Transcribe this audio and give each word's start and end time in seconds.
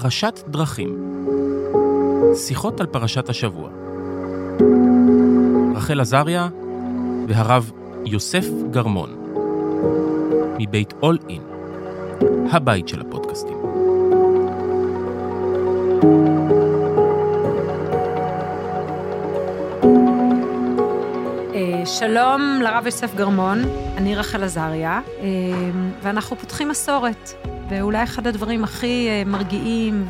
פרשת 0.00 0.40
דרכים. 0.48 1.24
שיחות 2.34 2.80
על 2.80 2.86
פרשת 2.86 3.28
השבוע. 3.28 3.70
רחל 5.74 6.00
עזריה 6.00 6.48
והרב 7.28 7.72
יוסף 8.04 8.44
גרמון, 8.70 9.16
מבית 10.58 10.94
אול 11.02 11.18
אין, 11.28 11.42
הבית 12.52 12.88
של 12.88 13.00
הפודקאסטים. 13.00 13.56
אה, 21.54 21.86
שלום 21.86 22.58
לרב 22.62 22.86
יוסף 22.86 23.14
גרמון, 23.14 23.58
אני 23.96 24.16
רחל 24.16 24.42
עזריה, 24.42 25.00
אה, 25.20 25.24
ואנחנו 26.02 26.36
פותחים 26.36 26.68
מסורת, 26.68 27.32
ואולי 27.68 28.02
אחד 28.02 28.26
הדברים 28.26 28.64
הכי 28.64 29.08
אה, 29.08 29.22
מרגיעים 29.26 30.08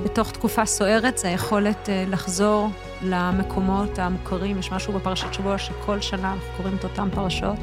ובתוך 0.00 0.30
תקופה 0.30 0.66
סוערת 0.66 1.18
זה 1.18 1.28
היכולת 1.28 1.88
לחזור 2.08 2.70
למקומות 3.02 3.98
המוכרים. 3.98 4.58
יש 4.58 4.72
משהו 4.72 4.92
בפרשת 4.92 5.34
שבוע 5.34 5.58
שכל 5.58 6.00
שנה 6.00 6.32
אנחנו 6.32 6.48
קוראים 6.56 6.76
את 6.76 6.84
אותן 6.84 7.08
פרשות, 7.14 7.58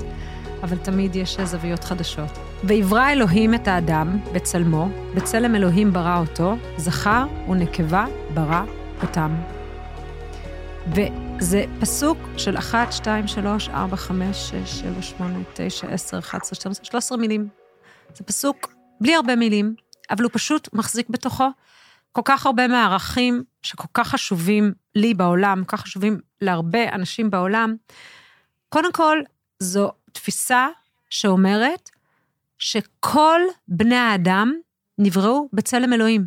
אבל 0.64 0.78
תמיד 0.78 1.16
יש 1.16 1.40
זוויות 1.40 1.84
חדשות. 1.84 2.40
ויברא 2.64 3.12
אלוהים 3.12 3.54
את 3.54 3.68
האדם 3.68 4.20
בצלמו, 4.34 4.88
בצלם 5.16 5.56
אלוהים 5.56 5.94
ברא 5.94 6.20
אותו, 6.20 6.56
זכר 6.78 7.26
ונקבה 7.50 8.06
ברא 8.34 8.62
אותם. 9.04 9.36
וזה 10.88 11.66
פסוק 11.80 12.18
של 12.38 12.58
1, 12.58 12.94
2, 12.94 13.28
3, 13.28 13.70
4, 13.70 13.98
5, 13.98 14.50
6, 14.50 14.82
7, 14.82 15.02
8, 15.02 15.40
9, 15.54 15.88
10, 15.88 16.20
11, 16.20 16.56
12, 16.56 16.86
13 16.86 17.18
מילים. 17.18 17.59
זה 18.16 18.24
פסוק 18.24 18.74
בלי 19.02 19.16
הרבה 19.16 19.36
מילים, 19.36 19.76
אבל 20.10 20.24
הוא 20.24 20.32
פשוט 20.34 20.74
מחזיק 20.74 21.10
בתוכו 21.10 21.50
כל 22.12 22.22
כך 22.26 22.46
הרבה 22.46 22.68
מהערכים 22.68 23.44
שכל 23.62 23.88
כך 23.94 24.08
חשובים 24.08 24.74
לי 24.96 25.14
בעולם, 25.14 25.64
כל 25.66 25.78
כך 25.78 25.84
חשובים 25.84 26.20
להרבה 26.42 26.90
אנשים 26.90 27.30
בעולם. 27.30 27.76
קודם 28.70 28.94
כל, 28.94 29.20
זו 29.60 29.92
תפיסה 30.12 30.68
שאומרת 31.10 31.90
שכל 32.58 33.42
בני 33.68 33.96
האדם 33.96 34.54
נבראו 34.98 35.50
בצלם 35.54 35.94
אלוהים. 35.94 36.26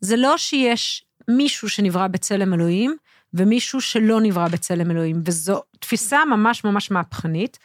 זה 0.00 0.16
לא 0.16 0.38
שיש 0.38 1.04
מישהו 1.28 1.68
שנברא 1.68 2.06
בצלם 2.06 2.54
אלוהים, 2.54 2.96
ומישהו 3.34 3.80
שלא 3.80 4.20
נברא 4.20 4.48
בצלם 4.48 4.90
אלוהים, 4.90 5.22
וזו 5.26 5.62
תפיסה 5.80 6.24
ממש 6.24 6.64
ממש 6.64 6.90
מהפכנית. 6.90 7.58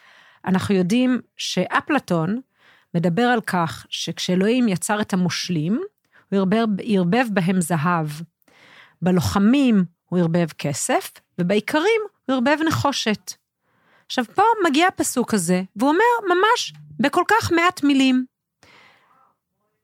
אנחנו 0.44 0.74
יודעים 0.74 1.20
שאפלטון 1.36 2.40
מדבר 2.94 3.22
על 3.22 3.40
כך 3.40 3.86
שכשאלוהים 3.88 4.68
יצר 4.68 5.00
את 5.00 5.12
המושלים, 5.12 5.82
הוא 6.30 6.38
ערבב, 6.38 6.66
ערבב 6.84 7.26
בהם 7.30 7.60
זהב. 7.60 8.06
בלוחמים 9.02 9.84
הוא 10.04 10.18
ערבב 10.18 10.46
כסף, 10.58 11.12
ובאיכרים 11.38 12.00
הוא 12.26 12.34
ערבב 12.34 12.56
נחושת. 12.66 13.32
עכשיו, 14.06 14.24
פה 14.34 14.42
מגיע 14.66 14.86
הפסוק 14.88 15.34
הזה, 15.34 15.62
והוא 15.76 15.90
אומר 15.90 16.34
ממש 16.36 16.72
בכל 17.00 17.22
כך 17.28 17.52
מעט 17.52 17.82
מילים, 17.84 18.24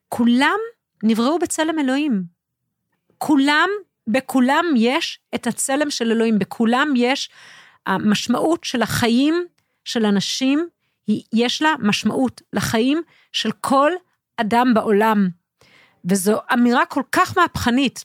כולם 0.08 0.58
נבראו 1.02 1.38
בצלם 1.38 1.78
אלוהים. 1.78 2.24
כולם 3.18 3.68
בכולם 4.06 4.64
יש 4.76 5.20
את 5.34 5.46
הצלם 5.46 5.90
של 5.90 6.10
אלוהים, 6.10 6.38
בכולם 6.38 6.92
יש 6.96 7.30
המשמעות 7.86 8.64
של 8.64 8.82
החיים 8.82 9.46
של 9.84 10.04
אנשים, 10.04 10.68
יש 11.32 11.62
לה 11.62 11.74
משמעות 11.78 12.42
לחיים 12.52 13.02
של 13.32 13.50
כל 13.60 13.92
אדם 14.36 14.74
בעולם. 14.74 15.28
וזו 16.04 16.38
אמירה 16.52 16.86
כל 16.86 17.02
כך 17.12 17.38
מהפכנית. 17.38 18.02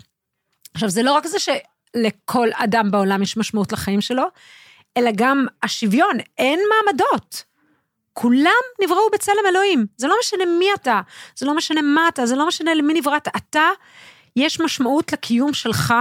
עכשיו, 0.74 0.90
זה 0.90 1.04
לא 1.04 1.14
רק 1.14 1.28
זה 1.28 1.38
שלכל 1.40 2.50
אדם 2.54 2.92
בעולם 2.92 3.24
יש 3.24 3.38
משמעות 3.38 3.72
לחיים 3.72 4.02
שלו, 4.02 4.24
אלא 4.98 5.12
גם 5.16 5.46
השוויון, 5.64 6.18
אין 6.38 6.60
מעמדות. 6.70 7.44
כולם 8.14 8.52
נבראו 8.84 9.10
בצלם 9.14 9.44
אלוהים. 9.50 9.86
זה 9.98 10.08
לא 10.08 10.16
משנה 10.20 10.46
מי 10.46 10.66
אתה, 10.74 11.02
זה 11.36 11.46
לא 11.46 11.56
משנה 11.56 11.82
מה 11.82 12.08
אתה, 12.08 12.26
זה 12.26 12.36
לא 12.36 12.48
משנה 12.48 12.74
למי 12.74 12.94
נבראת. 12.94 13.28
אתה 13.28 13.70
יש 14.36 14.60
משמעות 14.60 15.14
לקיום 15.14 15.54
שלך, 15.54 15.94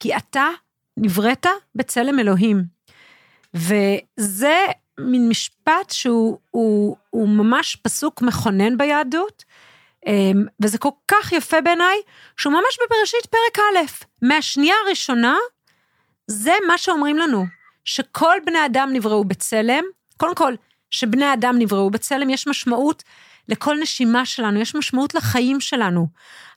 כי 0.00 0.16
אתה 0.16 0.48
נבראת 0.96 1.46
בצלם 1.74 2.18
אלוהים. 2.18 2.64
וזה 3.54 4.64
מין 5.00 5.28
משפט 5.28 5.90
שהוא 5.90 6.38
הוא, 6.50 6.96
הוא 7.10 7.28
ממש 7.28 7.76
פסוק 7.76 8.22
מכונן 8.22 8.76
ביהדות, 8.76 9.44
אמ, 10.06 10.44
וזה 10.62 10.78
כל 10.78 10.90
כך 11.08 11.32
יפה 11.32 11.60
בעיניי, 11.60 11.96
שהוא 12.36 12.52
ממש 12.52 12.78
בבראשית 12.86 13.26
פרק 13.26 13.58
א', 13.58 13.78
מהשנייה 14.22 14.74
הראשונה, 14.86 15.36
זה 16.26 16.52
מה 16.66 16.78
שאומרים 16.78 17.18
לנו, 17.18 17.44
שכל 17.84 18.36
בני 18.46 18.66
אדם 18.66 18.90
נבראו 18.92 19.24
בצלם, 19.24 19.84
קודם 20.16 20.34
כל, 20.34 20.54
שבני 20.90 21.32
אדם 21.32 21.58
נבראו 21.58 21.90
בצלם, 21.90 22.30
יש 22.30 22.46
משמעות 22.46 23.02
לכל 23.48 23.76
נשימה 23.80 24.26
שלנו, 24.26 24.60
יש 24.60 24.74
משמעות 24.74 25.14
לחיים 25.14 25.60
שלנו. 25.60 26.06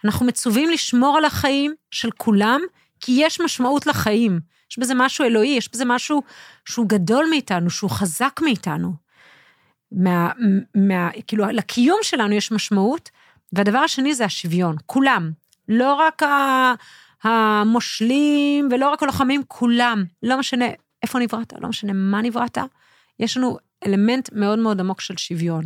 אנחנו 0.06 0.25
מצווים 0.25 0.69
לשמור 0.69 1.18
על 1.18 1.25
החיים 1.25 1.74
של 1.92 2.09
כולם, 2.18 2.62
כי 3.00 3.12
יש 3.16 3.42
משמעות 3.42 3.88
לחיים. 3.88 4.40
יש 4.72 4.80
בזה 4.80 4.94
משהו 4.96 5.26
אלוהי, 5.26 5.50
יש 5.50 5.72
בזה 5.72 5.86
משהו 5.86 6.24
שהוא 6.66 6.90
גדול 6.90 7.26
מאיתנו, 7.30 7.70
שהוא 7.70 7.90
חזק 7.90 8.40
מאיתנו. 8.44 8.94
מה, 9.92 10.32
מה, 10.76 11.10
כאילו, 11.28 11.46
לקיום 11.46 12.00
שלנו 12.02 12.34
יש 12.34 12.52
משמעות, 12.52 13.10
והדבר 13.54 13.78
השני 13.78 14.14
זה 14.14 14.26
השוויון, 14.26 14.76
כולם. 14.86 15.32
לא 15.70 15.94
רק 15.94 16.22
המושלים 17.24 18.70
ולא 18.72 18.90
רק 18.90 19.04
הלוחמים, 19.04 19.42
כולם. 19.48 20.04
לא 20.24 20.40
משנה 20.40 20.66
איפה 21.04 21.20
נבראת, 21.20 21.54
לא 21.62 21.70
משנה 21.70 21.94
מה 21.94 22.22
נבראת, 22.22 22.58
יש 23.20 23.38
לנו 23.38 23.58
אלמנט 23.86 24.30
מאוד 24.34 24.60
מאוד 24.60 24.80
עמוק 24.80 25.02
של 25.02 25.18
שוויון. 25.18 25.64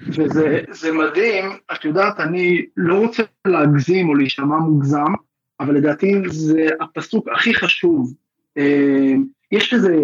וזה 0.00 0.92
מדהים, 0.92 1.44
את 1.72 1.84
יודעת, 1.84 2.20
אני 2.20 2.66
לא 2.76 2.94
רוצה 2.94 3.22
להגזים 3.46 4.08
או 4.08 4.14
להישמע 4.14 4.56
מוגזם, 4.56 5.12
אבל 5.60 5.74
לדעתי 5.74 6.22
זה 6.26 6.66
הפסוק 6.80 7.28
הכי 7.28 7.54
חשוב. 7.54 8.14
אה, 8.58 9.14
יש 9.52 9.74
איזה 9.74 9.96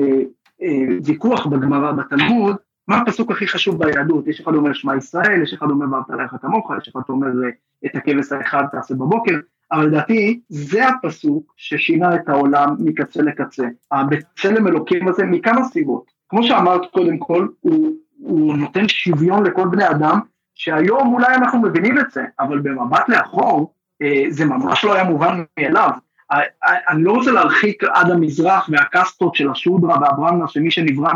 אה, 0.62 0.96
ויכוח 1.04 1.46
בגמרא, 1.46 1.92
בתלמוד, 1.92 2.56
מה 2.88 2.96
הפסוק 2.96 3.30
הכי 3.30 3.46
חשוב 3.46 3.84
ביהדות? 3.84 4.26
יש 4.26 4.40
אחד 4.40 4.54
אומר 4.54 4.72
שמע 4.72 4.96
ישראל, 4.96 5.42
יש 5.42 5.52
אחד 5.52 5.70
אומר 5.70 5.86
ואהבת 5.92 6.10
עליך 6.10 6.36
כמוך, 6.42 6.70
יש 6.82 6.88
אחד 6.88 7.00
אומר 7.08 7.26
את 7.86 7.96
הכבש 7.96 8.32
האחד 8.32 8.64
תעשה 8.72 8.94
בבוקר, 8.94 9.34
אבל 9.72 9.86
לדעתי 9.86 10.40
זה 10.48 10.88
הפסוק 10.88 11.54
ששינה 11.56 12.14
את 12.14 12.28
העולם 12.28 12.74
מקצה 12.78 13.22
לקצה. 13.22 13.66
הבצלם 13.92 14.66
אלוקים 14.68 15.08
הזה 15.08 15.24
מכמה 15.24 15.64
סיבות. 15.64 16.04
כמו 16.28 16.42
שאמרת 16.42 16.80
קודם 16.92 17.18
כל, 17.18 17.48
הוא 17.60 17.94
הוא 18.24 18.56
נותן 18.56 18.88
שוויון 18.88 19.46
לכל 19.46 19.68
בני 19.68 19.90
אדם, 19.90 20.18
שהיום 20.54 21.14
אולי 21.14 21.34
אנחנו 21.34 21.62
מבינים 21.62 21.98
את 21.98 22.10
זה, 22.10 22.24
אבל 22.40 22.58
במבט 22.58 23.08
לאחור, 23.08 23.60
אה, 23.60 23.64
זה 24.28 24.44
ממש 24.44 24.84
לא 24.84 24.94
היה 24.94 25.04
מובן 25.04 25.44
מאליו. 25.58 25.90
אה, 26.32 26.40
אה, 26.64 26.74
אני 26.88 27.04
לא 27.04 27.12
רוצה 27.12 27.32
להרחיק 27.32 27.84
עד 27.84 28.10
המזרח 28.10 28.68
והקסטות 28.72 29.34
של 29.34 29.50
השודרה 29.50 29.96
והברמנה, 30.00 30.48
שמי 30.48 30.70
שנברא 30.70 31.12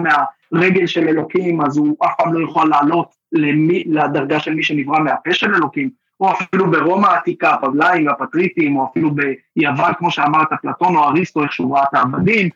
מהרגל 0.53 0.87
של 0.87 1.09
אלוקים, 1.09 1.61
אז 1.61 1.77
הוא 1.77 1.97
אף 2.05 2.11
פעם 2.19 2.35
לא 2.35 2.45
יכול 2.45 2.69
לעלות 2.69 3.15
למי, 3.33 3.85
לדרגה 3.87 4.41
של 4.41 4.55
מי 4.55 4.63
שנברא 4.63 4.99
מהפה 4.99 5.33
של 5.33 5.55
אלוקים, 5.55 5.91
או 6.21 6.33
אפילו 6.33 6.71
ברומא 6.71 7.07
העתיקה, 7.07 7.55
הפבלאים 7.55 8.07
והפטריטים, 8.07 8.77
או 8.77 8.89
אפילו 8.91 9.11
ביוון, 9.57 9.93
כמו 9.99 10.11
שאמרת, 10.11 10.49
פלטון 10.63 10.97
או 10.97 11.05
אריסטו, 11.05 11.43
איך 11.43 11.53
שהוא 11.53 11.77
ראה 11.77 11.83
את 11.83 11.95
העבדים. 11.95 12.49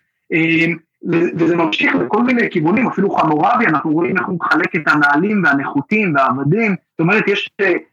וזה 1.05 1.57
ממשיך 1.57 1.95
לכל 1.95 2.23
מיני 2.23 2.51
כיוונים, 2.51 2.87
אפילו 2.87 3.11
חמורבי, 3.11 3.67
אנחנו 3.67 3.91
רואים 3.91 4.19
איך 4.19 4.27
הוא 4.27 4.37
מחלק 4.41 4.77
את 4.77 4.89
הנעלים 4.89 5.43
והנחותים 5.45 6.15
והעבדים, 6.15 6.71
זאת 6.91 7.01
אומרת, 7.01 7.29
יש, 7.29 7.51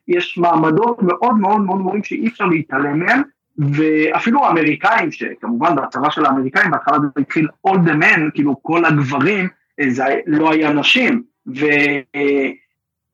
יש 0.07 0.37
מעמדות 0.37 1.03
מאוד 1.03 1.37
מאוד 1.37 1.61
מאוד 1.61 1.79
גבוהים 1.79 2.03
שאי 2.03 2.27
אפשר 2.27 2.45
להתעלם 2.45 2.99
מהם, 2.99 3.21
ואפילו 3.57 4.45
האמריקאים, 4.45 5.11
שכמובן 5.11 5.75
בהצהרה 5.75 6.11
של 6.11 6.25
האמריקאים, 6.25 6.71
בהתחלה 6.71 6.97
זה 6.99 7.21
התחיל 7.21 7.47
all 7.67 7.75
the 7.75 8.03
men, 8.03 8.19
כאילו 8.33 8.63
כל 8.63 8.85
הגברים, 8.85 9.47
זה 9.87 10.19
לא 10.25 10.51
היה 10.51 10.73
נשים, 10.73 11.23
ו... 11.47 11.65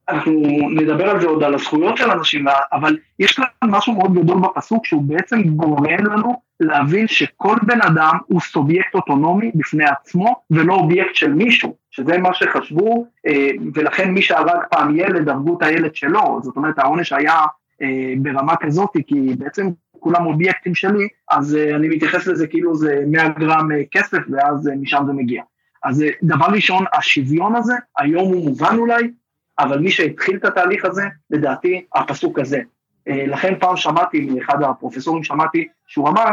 אנחנו 0.10 0.32
נדבר 0.72 1.10
על 1.10 1.22
זה 1.22 1.28
עוד, 1.28 1.44
על 1.44 1.54
הזכויות 1.54 1.98
של 1.98 2.12
אנשים, 2.12 2.46
אבל 2.74 2.98
יש 3.20 3.32
כאן 3.32 3.46
משהו 3.64 3.94
מאוד 3.94 4.14
גדול 4.14 4.40
בפסוק 4.40 4.86
שהוא 4.86 5.04
בעצם 5.04 5.42
גורם 5.44 6.06
לנו 6.06 6.42
להבין 6.60 7.08
שכל 7.08 7.56
בן 7.64 7.82
אדם 7.82 8.18
הוא 8.28 8.42
סובייקט 8.42 8.96
אוטונומי 8.96 9.52
בפני 9.56 9.86
עצמו 9.86 10.36
ולא 10.52 10.74
אובייקט 10.74 11.16
של 11.16 11.34
מישהו, 11.34 11.76
שזה 11.92 12.18
מה 12.18 12.34
שחשבו, 12.34 13.08
אה, 13.28 13.50
ולכן 13.74 14.12
מי 14.12 14.22
שהרג 14.22 14.60
פעם 14.72 15.00
ילד, 15.00 15.30
הרגו 15.30 15.58
את 15.58 15.64
הילד 15.64 15.96
שלו, 15.96 16.40
זאת 16.44 16.58
אומרת 16.58 16.80
העונש 16.80 17.14
היה 17.14 17.42
אה, 17.82 18.14
ברמה 18.18 18.56
כזאת, 18.56 18.90
כי 19.08 19.36
בעצם 19.38 19.70
כולם 20.00 20.26
אובייקטים 20.26 20.76
שלי, 20.76 21.08
אז 21.32 21.56
אה, 21.56 21.76
אני 21.76 21.88
מתייחס 21.88 22.28
לזה 22.28 22.48
כאילו 22.48 22.76
זה 22.76 23.04
100 23.08 23.28
גרם 23.28 23.70
כסף 23.92 24.20
ואז 24.32 24.70
משם 24.82 25.04
זה 25.08 25.14
מגיע. 25.14 25.44
אז 25.84 26.06
דבר 26.24 26.46
ראשון, 26.46 26.86
השוויון 26.94 27.56
הזה, 27.56 27.74
היום 27.98 28.34
הוא 28.34 28.46
מובן 28.46 28.76
אולי, 28.78 29.12
אבל 29.60 29.80
מי 29.80 29.92
שהתחיל 29.92 30.38
את 30.38 30.46
התהליך 30.46 30.86
הזה, 30.86 31.04
לדעתי, 31.30 31.86
הפסוק 31.96 32.40
הזה. 32.40 32.60
אה, 33.08 33.26
לכן 33.28 33.54
פעם 33.60 33.78
שמעתי 33.78 34.20
מאחד 34.20 34.64
הפרופסורים, 34.64 35.24
שמעתי 35.24 35.68
שהוא 35.88 36.10
אמר, 36.10 36.30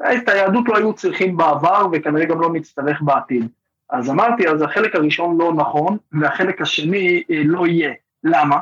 את 0.00 0.28
היהדות 0.28 0.68
לא 0.68 0.76
היו 0.76 0.92
צריכים 0.92 1.36
בעבר 1.36 1.86
וכנראה 1.92 2.24
גם 2.24 2.40
לא 2.40 2.52
נצטרך 2.52 3.02
בעתיד. 3.02 3.48
אז 3.90 4.10
אמרתי, 4.10 4.48
אז 4.48 4.62
החלק 4.62 4.94
הראשון 4.94 5.38
לא 5.38 5.52
נכון, 5.54 5.96
והחלק 6.12 6.60
השני 6.60 7.22
אה, 7.30 7.42
לא 7.44 7.66
יהיה. 7.66 7.92
למה? 8.24 8.58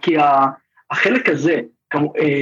כי 0.00 0.16
החלק 0.90 1.28
הזה, 1.28 1.60
אה, 1.94 2.40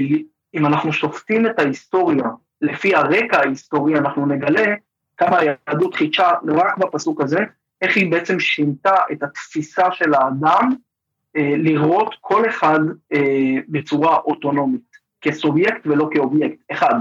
אם 0.54 0.66
אנחנו 0.66 0.92
שופטים 0.92 1.46
את 1.46 1.58
ההיסטוריה 1.58 2.26
לפי 2.60 2.94
הרקע 2.94 3.38
ההיסטורי, 3.38 3.98
אנחנו 3.98 4.26
נגלה 4.26 4.74
כמה 5.16 5.38
היהדות 5.38 5.94
חידשה 5.94 6.30
רק 6.48 6.78
בפסוק 6.78 7.20
הזה, 7.20 7.38
איך 7.82 7.96
היא 7.96 8.10
בעצם 8.10 8.40
שינתה 8.40 8.94
את 9.12 9.22
התפיסה 9.22 9.92
של 9.92 10.14
האדם 10.14 10.74
לראות 11.34 12.14
כל 12.20 12.48
אחד 12.48 12.78
אה, 13.12 13.54
בצורה 13.68 14.16
אוטונומית, 14.16 14.96
כסובייקט 15.20 15.86
ולא 15.86 16.08
כאובייקט, 16.10 16.56
אחד. 16.72 16.94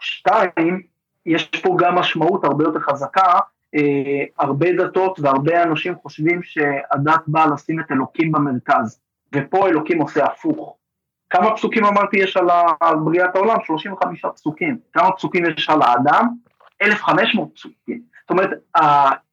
שתיים, 0.00 0.82
יש 1.26 1.46
פה 1.62 1.76
גם 1.78 1.94
משמעות 1.94 2.44
הרבה 2.44 2.64
יותר 2.64 2.80
חזקה, 2.80 3.32
אה, 3.74 4.24
הרבה 4.38 4.72
דתות 4.72 5.20
והרבה 5.20 5.62
אנשים 5.62 5.94
חושבים 5.94 6.42
שהדת 6.42 7.20
באה 7.26 7.46
לשים 7.46 7.80
את 7.80 7.92
אלוקים 7.92 8.32
במרכז, 8.32 9.00
ופה 9.34 9.68
אלוקים 9.68 9.98
עושה 9.98 10.24
הפוך. 10.24 10.76
כמה 11.30 11.56
פסוקים 11.56 11.84
אמרתי 11.84 12.16
יש 12.16 12.36
על 12.80 12.96
בריאת 13.04 13.36
העולם? 13.36 13.56
35 13.66 14.24
פסוקים. 14.34 14.78
כמה 14.92 15.12
פסוקים 15.12 15.44
יש 15.46 15.70
על 15.70 15.82
האדם? 15.82 16.28
1,500 16.82 17.48
פסוקים. 17.54 18.00
זאת 18.20 18.30
אומרת, 18.30 18.50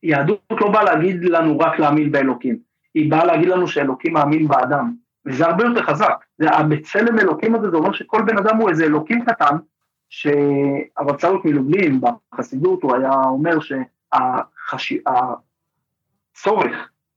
היהדות 0.03 0.39
לא 0.51 0.69
באה 0.69 0.83
להגיד 0.83 1.23
לנו 1.23 1.59
רק 1.59 1.79
להאמין 1.79 2.11
באלוקים, 2.11 2.57
היא 2.93 3.11
באה 3.11 3.25
להגיד 3.25 3.49
לנו 3.49 3.67
שאלוקים 3.67 4.13
מאמין 4.13 4.47
באדם, 4.47 4.93
וזה 5.25 5.45
הרבה 5.45 5.63
יותר 5.63 5.83
חזק. 5.83 6.25
זה 6.37 6.49
הבצלם 6.49 7.19
אלוקים 7.19 7.55
הזה, 7.55 7.69
זה 7.69 7.77
אומר 7.77 7.91
שכל 7.91 8.21
בן 8.21 8.37
אדם 8.37 8.57
הוא 8.57 8.69
איזה 8.69 8.85
אלוקים 8.85 9.25
קטן, 9.25 9.55
שהרב 10.09 11.17
צלוק 11.17 11.45
מלובלין 11.45 12.01
בחסידות, 12.01 12.83
הוא 12.83 12.95
היה 12.95 13.13
אומר 13.13 13.57
שהצורך 14.77 15.71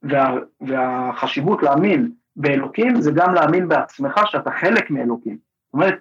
וה, 0.03 0.35
והחשיבות 0.61 1.63
להאמין 1.63 2.11
באלוקים 2.37 3.01
זה 3.01 3.11
גם 3.11 3.35
להאמין 3.35 3.69
בעצמך 3.69 4.21
שאתה 4.25 4.51
חלק 4.51 4.91
מאלוקים. 4.91 5.39
זאת 5.67 5.75
אומרת, 5.75 5.99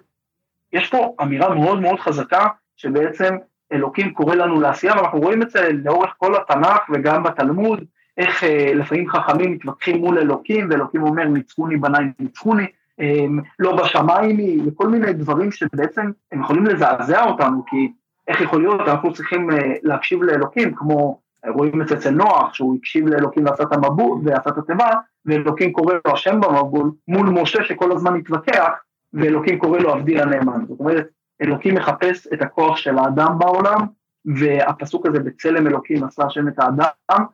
יש 0.72 0.90
פה 0.90 1.14
אמירה 1.22 1.54
מאוד 1.54 1.80
מאוד 1.80 2.00
חזקה 2.00 2.46
שבעצם 2.76 3.36
אלוקים 3.72 4.14
קורא 4.14 4.34
לנו 4.34 4.60
לעשייה, 4.60 4.96
ואנחנו 4.96 5.20
רואים 5.20 5.42
את 5.42 5.50
זה 5.50 5.70
לאורך 5.84 6.14
כל 6.18 6.36
התנ"ך 6.36 6.80
וגם 6.92 7.22
בתלמוד, 7.22 7.84
איך 8.18 8.44
אה, 8.44 8.74
לפעמים 8.74 9.08
חכמים 9.08 9.52
מתווכחים 9.52 9.96
מול 9.96 10.18
אלוקים, 10.18 10.68
ואלוקים 10.70 11.02
אומר 11.02 11.24
ניצחוני 11.24 11.76
בניי 11.76 12.04
ניצחוני, 12.18 12.66
אה, 13.00 13.24
לא 13.58 13.76
בשמיים 13.76 14.38
היא, 14.38 14.62
וכל 14.66 14.88
מיני 14.88 15.12
דברים 15.12 15.52
שבעצם 15.52 16.10
הם 16.32 16.40
יכולים 16.40 16.64
לזעזע 16.66 17.24
אותנו, 17.24 17.64
כי 17.66 17.92
איך 18.28 18.40
יכול 18.40 18.60
להיות, 18.60 18.80
אנחנו 18.80 19.12
צריכים 19.12 19.50
אה, 19.50 19.72
להקשיב 19.82 20.22
לאלוקים, 20.22 20.74
כמו 20.74 21.20
רואים 21.48 21.82
את 21.82 21.88
זה 21.88 21.94
אצל 21.94 22.10
נוח, 22.10 22.54
שהוא 22.54 22.76
הקשיב 22.76 23.08
לאלוקים 23.08 23.44
ועשה 23.46 23.62
את 23.62 23.72
המבול 23.72 24.20
ועשה 24.24 24.50
את 24.50 24.58
התיבה, 24.58 24.90
ואלוקים 25.26 25.72
קורא 25.72 25.94
לו 25.94 26.12
השם 26.12 26.40
במבול, 26.40 26.90
מול 27.08 27.26
משה 27.26 27.64
שכל 27.64 27.92
הזמן 27.92 28.16
התווכח, 28.16 28.70
ואלוקים 29.14 29.58
קורא 29.58 29.78
לו 29.78 29.90
עבדי 29.90 30.20
הנאמן. 30.20 30.64
זאת 30.68 30.80
אומרת, 30.80 31.06
אלוקים 31.42 31.74
מחפש 31.74 32.26
את 32.32 32.42
הכוח 32.42 32.76
של 32.76 32.98
האדם 32.98 33.38
בעולם, 33.38 33.78
והפסוק 34.24 35.06
הזה 35.06 35.18
בצלם 35.18 35.66
אלוקים 35.66 36.04
עשה 36.04 36.24
השם 36.24 36.48
את 36.48 36.58
האדם, 36.58 37.24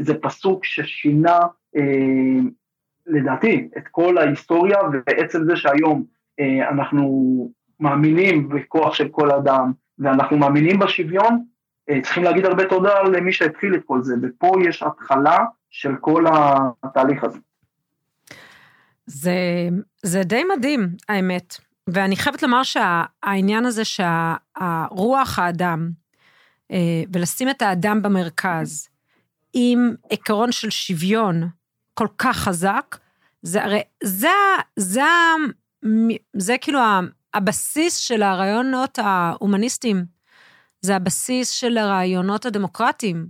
זה 0.00 0.14
פסוק 0.14 0.64
ששינה 0.64 1.38
אה, 1.76 2.40
לדעתי 3.06 3.68
את 3.78 3.88
כל 3.90 4.18
ההיסטוריה, 4.18 4.78
ועצם 4.92 5.44
זה 5.44 5.56
שהיום 5.56 6.04
אה, 6.40 6.68
אנחנו 6.68 7.04
מאמינים 7.80 8.48
בכוח 8.48 8.94
של 8.94 9.08
כל 9.08 9.30
אדם, 9.30 9.72
ואנחנו 9.98 10.36
מאמינים 10.36 10.78
בשוויון, 10.78 11.44
צריכים 12.02 12.24
להגיד 12.24 12.44
הרבה 12.44 12.64
תודה 12.68 13.02
למי 13.02 13.32
שהתחיל 13.32 13.74
את 13.74 13.80
כל 13.84 14.02
זה, 14.02 14.14
ופה 14.22 14.52
יש 14.68 14.82
התחלה 14.82 15.38
של 15.70 15.96
כל 16.00 16.24
התהליך 16.82 17.24
הזה. 17.24 17.38
זה, 19.06 19.32
זה 20.02 20.22
די 20.22 20.42
מדהים, 20.56 20.88
האמת. 21.08 21.54
ואני 21.86 22.16
חייבת 22.16 22.42
לומר 22.42 22.62
שהעניין 22.62 23.66
הזה 23.66 23.82
שהרוח 23.84 25.38
האדם, 25.38 25.90
אה, 26.70 27.02
ולשים 27.12 27.50
את 27.50 27.62
האדם 27.62 28.02
במרכז, 28.02 28.88
עם 29.54 29.94
עיקרון 30.10 30.52
של 30.52 30.70
שוויון 30.70 31.48
כל 31.94 32.08
כך 32.18 32.36
חזק, 32.36 32.96
זה 33.42 33.64
הרי, 33.64 33.80
זה, 34.02 34.28
זה, 34.76 35.00
זה, 35.82 35.90
זה 36.36 36.58
כאילו 36.60 36.80
הבסיס 37.34 37.96
של 37.96 38.22
הרעיונות 38.22 38.98
ההומניסטיים, 39.02 40.04
זה 40.80 40.96
הבסיס 40.96 41.50
של 41.50 41.78
הרעיונות 41.78 42.46
הדמוקרטיים, 42.46 43.26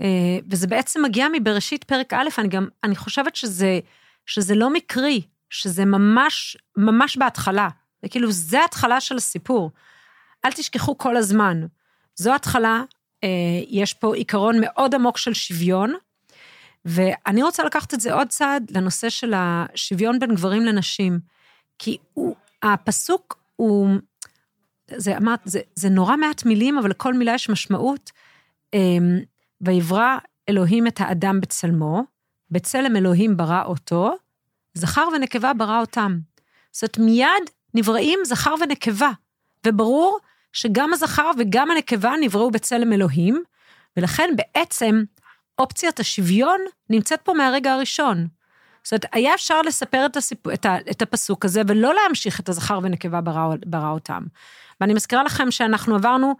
אה, 0.00 0.38
וזה 0.50 0.66
בעצם 0.66 1.02
מגיע 1.02 1.26
מבראשית 1.32 1.84
פרק 1.84 2.12
א', 2.12 2.28
אני 2.38 2.48
גם, 2.48 2.68
אני 2.84 2.96
חושבת 2.96 3.36
שזה, 3.36 3.80
שזה 4.26 4.54
לא 4.54 4.72
מקרי, 4.72 5.22
שזה 5.50 5.84
ממש, 5.84 6.56
ממש 6.76 7.16
בהתחלה. 7.16 7.68
וכאילו, 8.04 8.32
זה 8.32 8.60
ההתחלה 8.60 9.00
של 9.00 9.16
הסיפור. 9.16 9.70
אל 10.44 10.52
תשכחו 10.52 10.98
כל 10.98 11.16
הזמן. 11.16 11.66
זו 12.14 12.34
התחלה, 12.34 12.82
יש 13.68 13.94
פה 13.94 14.14
עיקרון 14.14 14.60
מאוד 14.60 14.94
עמוק 14.94 15.18
של 15.18 15.34
שוויון, 15.34 15.94
ואני 16.84 17.42
רוצה 17.42 17.64
לקחת 17.64 17.94
את 17.94 18.00
זה 18.00 18.12
עוד 18.14 18.28
צעד 18.28 18.70
לנושא 18.70 19.08
של 19.08 19.32
השוויון 19.36 20.18
בין 20.18 20.34
גברים 20.34 20.62
לנשים. 20.62 21.20
כי 21.78 21.98
הוא, 22.14 22.36
הפסוק 22.62 23.38
הוא, 23.56 23.88
זה, 24.96 25.16
אמרת, 25.16 25.40
זה, 25.44 25.60
זה 25.74 25.88
נורא 25.88 26.16
מעט 26.16 26.44
מילים, 26.44 26.78
אבל 26.78 26.90
לכל 26.90 27.14
מילה 27.14 27.34
יש 27.34 27.48
משמעות. 27.48 28.10
אה, 28.74 28.98
ויברא 29.60 30.18
אלוהים 30.48 30.86
את 30.86 31.00
האדם 31.00 31.40
בצלמו, 31.40 32.02
בצלם 32.50 32.96
אלוהים 32.96 33.36
ברא 33.36 33.62
אותו, 33.64 34.14
זכר 34.74 35.08
ונקבה 35.16 35.52
ברא 35.54 35.80
אותם. 35.80 36.18
זאת 36.72 36.82
אומרת, 36.82 37.10
מיד 37.10 37.50
נבראים 37.74 38.18
זכר 38.24 38.54
ונקבה, 38.60 39.10
וברור 39.66 40.18
שגם 40.52 40.92
הזכר 40.92 41.30
וגם 41.38 41.70
הנקבה 41.70 42.12
נבראו 42.20 42.50
בצלם 42.50 42.92
אלוהים, 42.92 43.42
ולכן 43.96 44.30
בעצם 44.36 45.02
אופציית 45.58 46.00
השוויון 46.00 46.60
נמצאת 46.90 47.20
פה 47.22 47.32
מהרגע 47.32 47.72
הראשון. 47.72 48.26
זאת 48.84 48.92
אומרת, 48.92 49.04
היה 49.12 49.34
אפשר 49.34 49.62
לספר 49.62 50.06
את, 50.06 50.16
הסיפ... 50.16 50.48
את, 50.48 50.66
ה... 50.66 50.76
את 50.90 51.02
הפסוק 51.02 51.44
הזה 51.44 51.62
ולא 51.68 51.94
להמשיך 51.94 52.40
את 52.40 52.48
הזכר 52.48 52.78
ונקבה 52.82 53.20
ברא, 53.20 53.54
ברא 53.66 53.90
אותם. 53.90 54.22
ואני 54.80 54.94
מזכירה 54.94 55.22
לכם 55.22 55.50
שאנחנו 55.50 55.94
עברנו, 55.94 56.34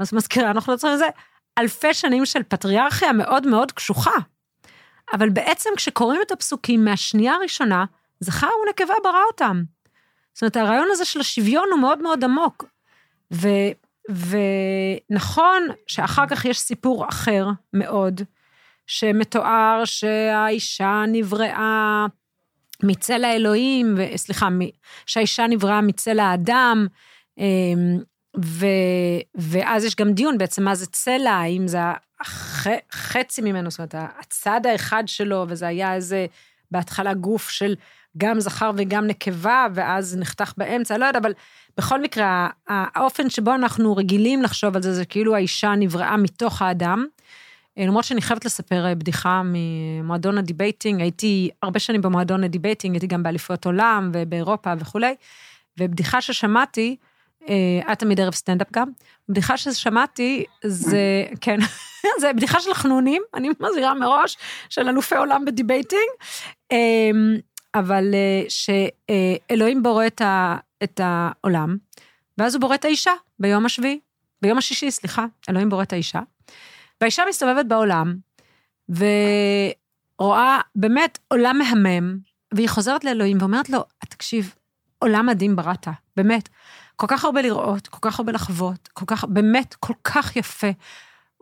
מה 0.00 0.06
זה 0.06 0.16
מזכירה? 0.16 0.50
אנחנו 0.50 0.72
לא 0.72 0.78
צריכים 0.78 0.94
לזה, 0.94 1.08
אלפי 1.58 1.94
שנים 1.94 2.26
של 2.26 2.42
פטריארכיה 2.42 3.12
מאוד 3.12 3.46
מאוד 3.46 3.72
קשוחה. 3.72 4.14
אבל 5.12 5.28
בעצם 5.28 5.70
כשקוראים 5.76 6.20
את 6.26 6.32
הפסוקים 6.32 6.84
מהשנייה 6.84 7.34
הראשונה, 7.34 7.84
זכר 8.20 8.50
ונקבה 8.66 8.94
ברא 9.04 9.22
אותם. 9.26 9.62
זאת 10.34 10.42
אומרת, 10.42 10.56
הרעיון 10.56 10.88
הזה 10.90 11.04
של 11.04 11.20
השוויון 11.20 11.68
הוא 11.72 11.80
מאוד 11.80 12.02
מאוד 12.02 12.24
עמוק. 12.24 12.64
ו, 13.34 13.48
ונכון 15.10 15.62
שאחר 15.86 16.26
כך 16.26 16.44
יש 16.44 16.58
סיפור 16.58 17.08
אחר 17.08 17.46
מאוד, 17.72 18.20
שמתואר 18.86 19.82
שהאישה 19.84 21.04
נבראה 21.08 22.06
מצל 22.82 23.24
האלוהים, 23.24 23.96
סליחה, 24.16 24.48
שהאישה 25.06 25.46
נבראה 25.46 25.80
מצל 25.80 26.18
האדם, 26.18 26.86
אמ, 27.38 27.98
ו, 28.44 28.66
ואז 29.34 29.84
יש 29.84 29.96
גם 29.96 30.12
דיון 30.12 30.38
בעצם 30.38 30.64
מה 30.64 30.74
זה 30.74 30.86
צלע, 30.86 31.30
האם 31.30 31.68
זה 31.68 31.78
הח, 32.20 32.66
חצי 32.92 33.42
ממנו, 33.42 33.70
זאת 33.70 33.78
אומרת, 33.78 33.94
הצד 34.18 34.60
האחד 34.66 35.04
שלו, 35.06 35.44
וזה 35.48 35.66
היה 35.66 35.94
איזה, 35.94 36.26
בהתחלה 36.70 37.14
גוף 37.14 37.48
של 37.50 37.74
גם 38.18 38.40
זכר 38.40 38.70
וגם 38.76 39.06
נקבה, 39.06 39.66
ואז 39.74 40.16
נחתך 40.16 40.52
באמצע, 40.56 40.98
לא 40.98 41.04
יודע, 41.04 41.18
אבל 41.18 41.32
בכל 41.78 42.02
מקרה, 42.02 42.48
האופן 42.68 43.30
שבו 43.30 43.54
אנחנו 43.54 43.96
רגילים 43.96 44.42
לחשוב 44.42 44.76
על 44.76 44.82
זה, 44.82 44.94
זה 44.94 45.04
כאילו 45.04 45.34
האישה 45.34 45.74
נבראה 45.78 46.16
מתוך 46.16 46.62
האדם. 46.62 47.06
למרות 47.76 48.04
שאני 48.04 48.22
חייבת 48.22 48.44
לספר 48.44 48.86
אה, 48.86 48.94
בדיחה 48.94 49.42
ממועדון 49.44 50.38
ה 50.38 50.44
debating, 50.44 51.00
הייתי 51.00 51.50
הרבה 51.62 51.78
שנים 51.78 52.02
במועדון 52.02 52.44
ה 52.44 52.49
debating, 52.49 52.94
הייתי 52.94 53.06
גם 53.06 53.22
באליפויות 53.22 53.66
עולם 53.66 54.10
ובאירופה 54.14 54.72
וכולי, 54.78 55.14
ובדיחה 55.80 56.20
ששמעתי, 56.20 56.96
אה, 57.48 57.92
היה 57.92 57.98
תמיד 57.98 58.20
ערב 58.20 58.34
סטנדאפ 58.34 58.72
גם, 58.72 58.88
בדיחה 59.28 59.56
ששמעתי 59.56 60.44
זה, 60.64 61.24
כן, 61.40 61.58
זה 62.20 62.32
בדיחה 62.32 62.60
של 62.60 62.74
חנונים, 62.74 63.22
אני 63.34 63.48
מזהירה 63.60 63.94
מראש, 63.94 64.36
של 64.68 64.88
אלופי 64.88 65.16
עולם 65.16 65.44
ב 65.44 65.51
debating. 65.51 66.10
אבל 67.74 68.14
אה, 68.14 68.44
שאלוהים 68.48 69.82
בורא 69.82 70.06
את, 70.06 70.20
ה, 70.20 70.56
את 70.84 71.00
העולם, 71.04 71.76
ואז 72.38 72.54
הוא 72.54 72.60
בורא 72.60 72.74
את 72.74 72.84
האישה 72.84 73.12
ביום 73.38 73.66
השביעי, 73.66 74.00
ביום 74.42 74.58
השישי, 74.58 74.90
סליחה, 74.90 75.26
אלוהים 75.50 75.68
בורא 75.68 75.82
את 75.82 75.92
האישה, 75.92 76.20
והאישה 77.00 77.22
מסתובבת 77.28 77.66
בעולם, 77.66 78.16
ו, 78.90 79.04
רואה 80.18 80.60
באמת 80.76 81.18
עולם 81.28 81.58
מהמם, 81.58 82.18
והיא 82.54 82.68
חוזרת 82.68 83.04
לאלוהים 83.04 83.36
ואומרת 83.40 83.70
לו, 83.70 83.84
תקשיב, 84.08 84.54
עולם 84.98 85.26
מדהים 85.26 85.56
בראת, 85.56 85.88
באמת. 86.16 86.48
כל 86.96 87.06
כך 87.06 87.24
הרבה 87.24 87.42
לראות, 87.42 87.88
כל 87.88 87.98
כך 88.00 88.18
הרבה 88.18 88.32
לחוות, 88.32 88.88
כל 88.88 89.04
כך, 89.06 89.24
באמת, 89.24 89.74
כל 89.74 89.94
כך 90.04 90.36
יפה. 90.36 90.66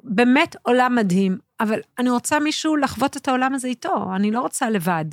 באמת 0.05 0.57
עולם 0.63 0.95
מדהים, 0.95 1.39
אבל 1.61 1.81
אני 1.99 2.11
רוצה 2.11 2.39
מישהו 2.39 2.77
לחוות 2.77 3.17
את 3.17 3.29
העולם 3.29 3.55
הזה 3.55 3.69
איתו, 3.69 4.15
אני 4.17 4.31
לא 4.31 4.41
רוצה 4.41 4.71
לבד. 4.71 5.05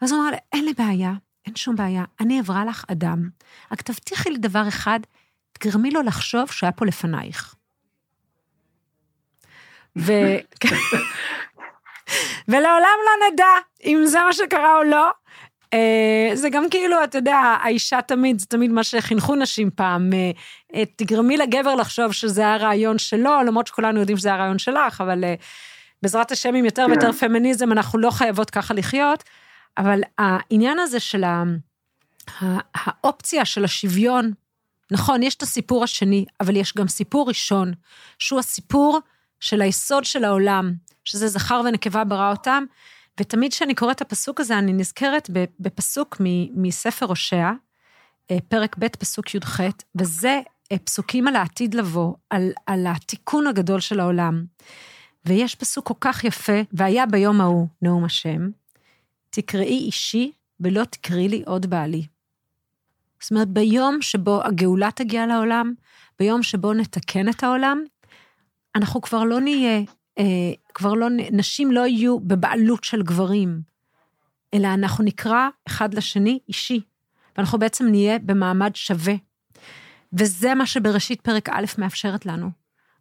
ואז 0.00 0.12
הוא 0.12 0.20
אמר 0.20 0.30
לה, 0.30 0.36
אין 0.52 0.64
לי 0.64 0.72
בעיה, 0.72 1.12
אין 1.46 1.56
שום 1.56 1.76
בעיה, 1.76 2.04
אני 2.20 2.38
אעברה 2.38 2.64
לך 2.64 2.84
אדם, 2.92 3.28
רק 3.72 3.82
תבטיחי 3.82 4.30
לי 4.30 4.38
דבר 4.38 4.68
אחד, 4.68 5.00
תגרמי 5.52 5.90
לו 5.90 6.02
לחשוב 6.02 6.50
שהיה 6.50 6.72
פה 6.72 6.86
לפנייך. 6.86 7.54
ו... 9.96 10.12
ולעולם 12.48 12.98
לא 13.06 13.28
נדע 13.32 13.54
אם 13.84 14.02
זה 14.04 14.20
מה 14.20 14.32
שקרה 14.32 14.76
או 14.76 14.82
לא. 14.82 15.10
Uh, 15.74 16.34
זה 16.34 16.50
גם 16.50 16.70
כאילו, 16.70 17.04
אתה 17.04 17.18
יודע, 17.18 17.36
האישה 17.36 18.02
תמיד, 18.02 18.38
זה 18.38 18.46
תמיד 18.46 18.70
מה 18.70 18.84
שחינכו 18.84 19.34
נשים 19.34 19.70
פעם, 19.74 20.10
uh, 20.10 20.72
uh, 20.72 20.78
תגרמי 20.96 21.36
לגבר 21.36 21.74
לחשוב 21.74 22.12
שזה 22.12 22.48
הרעיון 22.48 22.98
שלו, 22.98 23.42
למרות 23.46 23.66
שכולנו 23.66 24.00
יודעים 24.00 24.18
שזה 24.18 24.32
הרעיון 24.32 24.58
שלך, 24.58 25.00
אבל 25.00 25.24
בעזרת 26.02 26.30
השם 26.30 26.54
עם 26.54 26.64
יותר 26.64 26.86
ויותר 26.88 27.12
כן. 27.12 27.18
פמיניזם, 27.18 27.72
אנחנו 27.72 27.98
לא 27.98 28.10
חייבות 28.10 28.50
ככה 28.50 28.74
לחיות, 28.74 29.24
אבל 29.78 30.00
העניין 30.18 30.78
הזה 30.78 31.00
של 31.00 31.24
ה... 31.24 31.44
האופציה 32.74 33.44
של 33.44 33.64
השוויון, 33.64 34.32
נכון, 34.90 35.22
יש 35.22 35.34
את 35.34 35.42
הסיפור 35.42 35.84
השני, 35.84 36.24
אבל 36.40 36.56
יש 36.56 36.74
גם 36.76 36.88
סיפור 36.88 37.28
ראשון, 37.28 37.72
שהוא 38.18 38.38
הסיפור 38.38 39.00
של 39.40 39.62
היסוד 39.62 40.04
של 40.04 40.24
העולם, 40.24 40.72
שזה 41.04 41.28
זכר 41.28 41.62
ונקבה 41.64 42.04
ברא 42.04 42.30
אותם, 42.30 42.64
ותמיד 43.20 43.52
כשאני 43.52 43.74
קוראת 43.74 43.96
את 43.96 44.02
הפסוק 44.02 44.40
הזה, 44.40 44.58
אני 44.58 44.72
נזכרת 44.72 45.30
בפסוק 45.60 46.16
מספר 46.54 47.06
הושע, 47.06 47.50
אה, 48.30 48.36
פרק 48.48 48.76
ב', 48.78 48.86
פסוק 48.86 49.34
י"ח, 49.34 49.60
וזה 49.94 50.40
אה, 50.72 50.78
פסוקים 50.78 51.28
על 51.28 51.36
העתיד 51.36 51.74
לבוא, 51.74 52.14
על, 52.30 52.52
על 52.66 52.86
התיקון 52.86 53.46
הגדול 53.46 53.80
של 53.80 54.00
העולם. 54.00 54.44
ויש 55.26 55.54
פסוק 55.54 55.86
כל 55.86 55.94
כך 56.00 56.24
יפה, 56.24 56.60
והיה 56.72 57.06
ביום 57.06 57.40
ההוא, 57.40 57.68
נאום 57.82 58.04
השם, 58.04 58.48
תקראי 59.30 59.78
אישי 59.78 60.32
ולא 60.60 60.84
תקראי 60.84 61.28
לי 61.28 61.42
עוד 61.46 61.66
בעלי. 61.66 62.06
זאת 63.20 63.30
אומרת, 63.30 63.48
ביום 63.48 64.02
שבו 64.02 64.42
הגאולה 64.44 64.90
תגיע 64.90 65.26
לעולם, 65.26 65.72
ביום 66.18 66.42
שבו 66.42 66.72
נתקן 66.72 67.28
את 67.28 67.42
העולם, 67.42 67.84
אנחנו 68.76 69.00
כבר 69.00 69.24
לא 69.24 69.40
נהיה, 69.40 69.80
אה, 70.18 70.24
כבר 70.74 70.94
לא, 70.94 71.06
נשים 71.32 71.72
לא 71.72 71.86
יהיו 71.86 72.20
בבעלות 72.20 72.84
של 72.84 73.02
גברים, 73.02 73.60
אלא 74.54 74.68
אנחנו 74.74 75.04
נקרא 75.04 75.48
אחד 75.68 75.94
לשני 75.94 76.38
אישי, 76.48 76.80
ואנחנו 77.36 77.58
בעצם 77.58 77.86
נהיה 77.86 78.18
במעמד 78.18 78.76
שווה. 78.76 79.14
וזה 80.12 80.54
מה 80.54 80.66
שבראשית 80.66 81.20
פרק 81.20 81.48
א' 81.48 81.64
מאפשרת 81.78 82.26
לנו. 82.26 82.50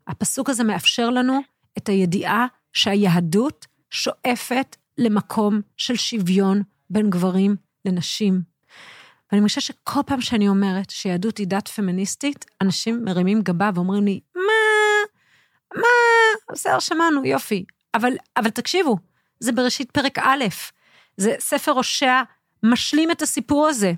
הפסוק 0.07 0.49
הזה 0.49 0.63
מאפשר 0.63 1.09
לנו 1.09 1.39
את 1.77 1.89
הידיעה 1.89 2.47
שהיהדות 2.73 3.65
שואפת 3.89 4.75
למקום 4.99 5.61
של 5.77 5.95
שוויון 5.95 6.61
בין 6.89 7.09
גברים 7.09 7.55
לנשים. 7.85 8.41
ואני 9.31 9.43
חושבת 9.43 9.63
שכל 9.63 9.99
פעם 10.05 10.21
שאני 10.21 10.47
אומרת 10.47 10.89
שיהדות 10.89 11.37
היא 11.37 11.47
דת 11.47 11.67
פמיניסטית, 11.67 12.45
אנשים 12.61 13.05
מרימים 13.05 13.41
גבה 13.41 13.69
ואומרים 13.75 14.05
לי, 14.05 14.19
מה? 14.35 14.41
מה? 15.75 16.53
בסדר, 16.53 16.79
שמענו, 16.79 17.25
יופי. 17.25 17.65
אבל, 17.95 18.13
אבל 18.37 18.49
תקשיבו, 18.49 18.97
זה 19.39 19.51
בראשית 19.51 19.91
פרק 19.91 20.19
א', 20.19 20.45
זה 21.17 21.35
ספר 21.39 21.71
הושע 21.71 22.21
משלים 22.63 23.11
את 23.11 23.21
הסיפור 23.21 23.67
הזה. 23.67 23.93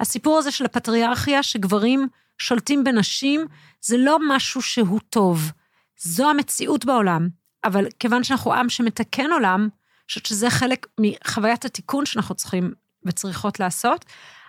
הסיפור 0.00 0.38
הזה 0.38 0.50
של 0.50 0.64
הפטריארכיה, 0.64 1.42
שגברים 1.42 2.08
שולטים 2.38 2.84
בנשים, 2.84 3.46
זה 3.80 3.96
לא 3.96 4.18
משהו 4.28 4.62
שהוא 4.62 5.00
טוב. 5.10 5.52
זו 5.98 6.30
המציאות 6.30 6.84
בעולם. 6.84 7.28
אבל 7.64 7.86
כיוון 7.98 8.24
שאנחנו 8.24 8.54
עם 8.54 8.68
שמתקן 8.68 9.32
עולם, 9.32 9.68
חושבת 10.08 10.26
שזה 10.26 10.50
חלק 10.50 10.86
מחוויית 11.00 11.64
התיקון 11.64 12.06
שאנחנו 12.06 12.34
צריכים 12.34 12.72
וצריכות 13.04 13.60
לעשות. 13.60 14.04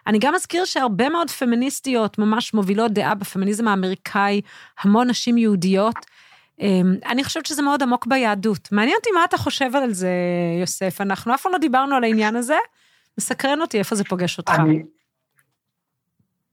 אני 0.07 0.19
גם 0.19 0.35
אזכיר 0.35 0.65
שהרבה 0.65 1.09
מאוד 1.09 1.29
פמיניסטיות 1.29 2.17
ממש 2.17 2.53
מובילות 2.53 2.91
דעה 2.91 3.15
בפמיניזם 3.15 3.67
האמריקאי, 3.67 4.41
המון 4.79 5.09
נשים 5.09 5.37
יהודיות. 5.37 5.95
אמ, 6.59 6.95
אני 7.05 7.23
חושבת 7.23 7.45
שזה 7.45 7.61
מאוד 7.61 7.83
עמוק 7.83 8.05
ביהדות. 8.05 8.71
מעניין 8.71 8.95
אותי 8.99 9.09
מה 9.11 9.23
אתה 9.23 9.37
חושב 9.37 9.75
על 9.75 9.93
זה, 9.93 10.09
יוסף. 10.61 11.01
אנחנו 11.01 11.33
אף 11.33 11.41
פעם 11.41 11.51
לא 11.51 11.57
דיברנו 11.57 11.95
על 11.95 12.03
העניין 12.03 12.35
הזה. 12.35 12.57
מסקרן 13.17 13.61
אותי 13.61 13.79
איפה 13.79 13.95
זה 13.95 14.03
פוגש 14.03 14.37
אותך. 14.37 14.53
אני, 14.59 14.83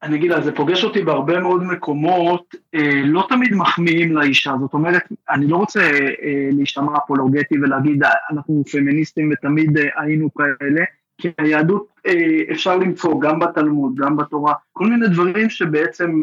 אני 0.05 0.17
אגיד 0.17 0.31
לה, 0.31 0.41
זה 0.41 0.53
פוגש 0.53 0.85
אותי 0.85 1.03
בהרבה 1.03 1.41
מאוד 1.41 1.63
מקומות, 1.63 2.55
אה, 2.75 3.03
לא 3.05 3.27
תמיד 3.29 3.55
מחמיאים 3.55 4.17
לאישה, 4.17 4.55
זאת 4.61 4.75
אומרת, 4.75 5.03
אני 5.31 5.47
לא 5.47 5.57
רוצה 5.57 5.81
אה, 5.81 6.49
להשתמע 6.53 6.93
אפולוגטי 7.05 7.55
ולהגיד, 7.59 8.03
אנחנו 8.31 8.63
פמיניסטים 8.73 9.31
ותמיד 9.33 9.79
אה, 9.79 10.03
היינו 10.03 10.35
כאלה, 10.35 10.85
כי 11.19 11.29
היהדות 11.39 11.87
אה, 12.07 12.53
אפשר 12.53 12.77
למצוא 12.77 13.21
גם 13.21 13.39
בתלמוד, 13.39 13.95
גם 13.97 14.17
בתורה, 14.17 14.55
כל 14.73 14.87
מיני 14.87 15.09
דברים 15.09 15.51
שבעצם 15.51 16.23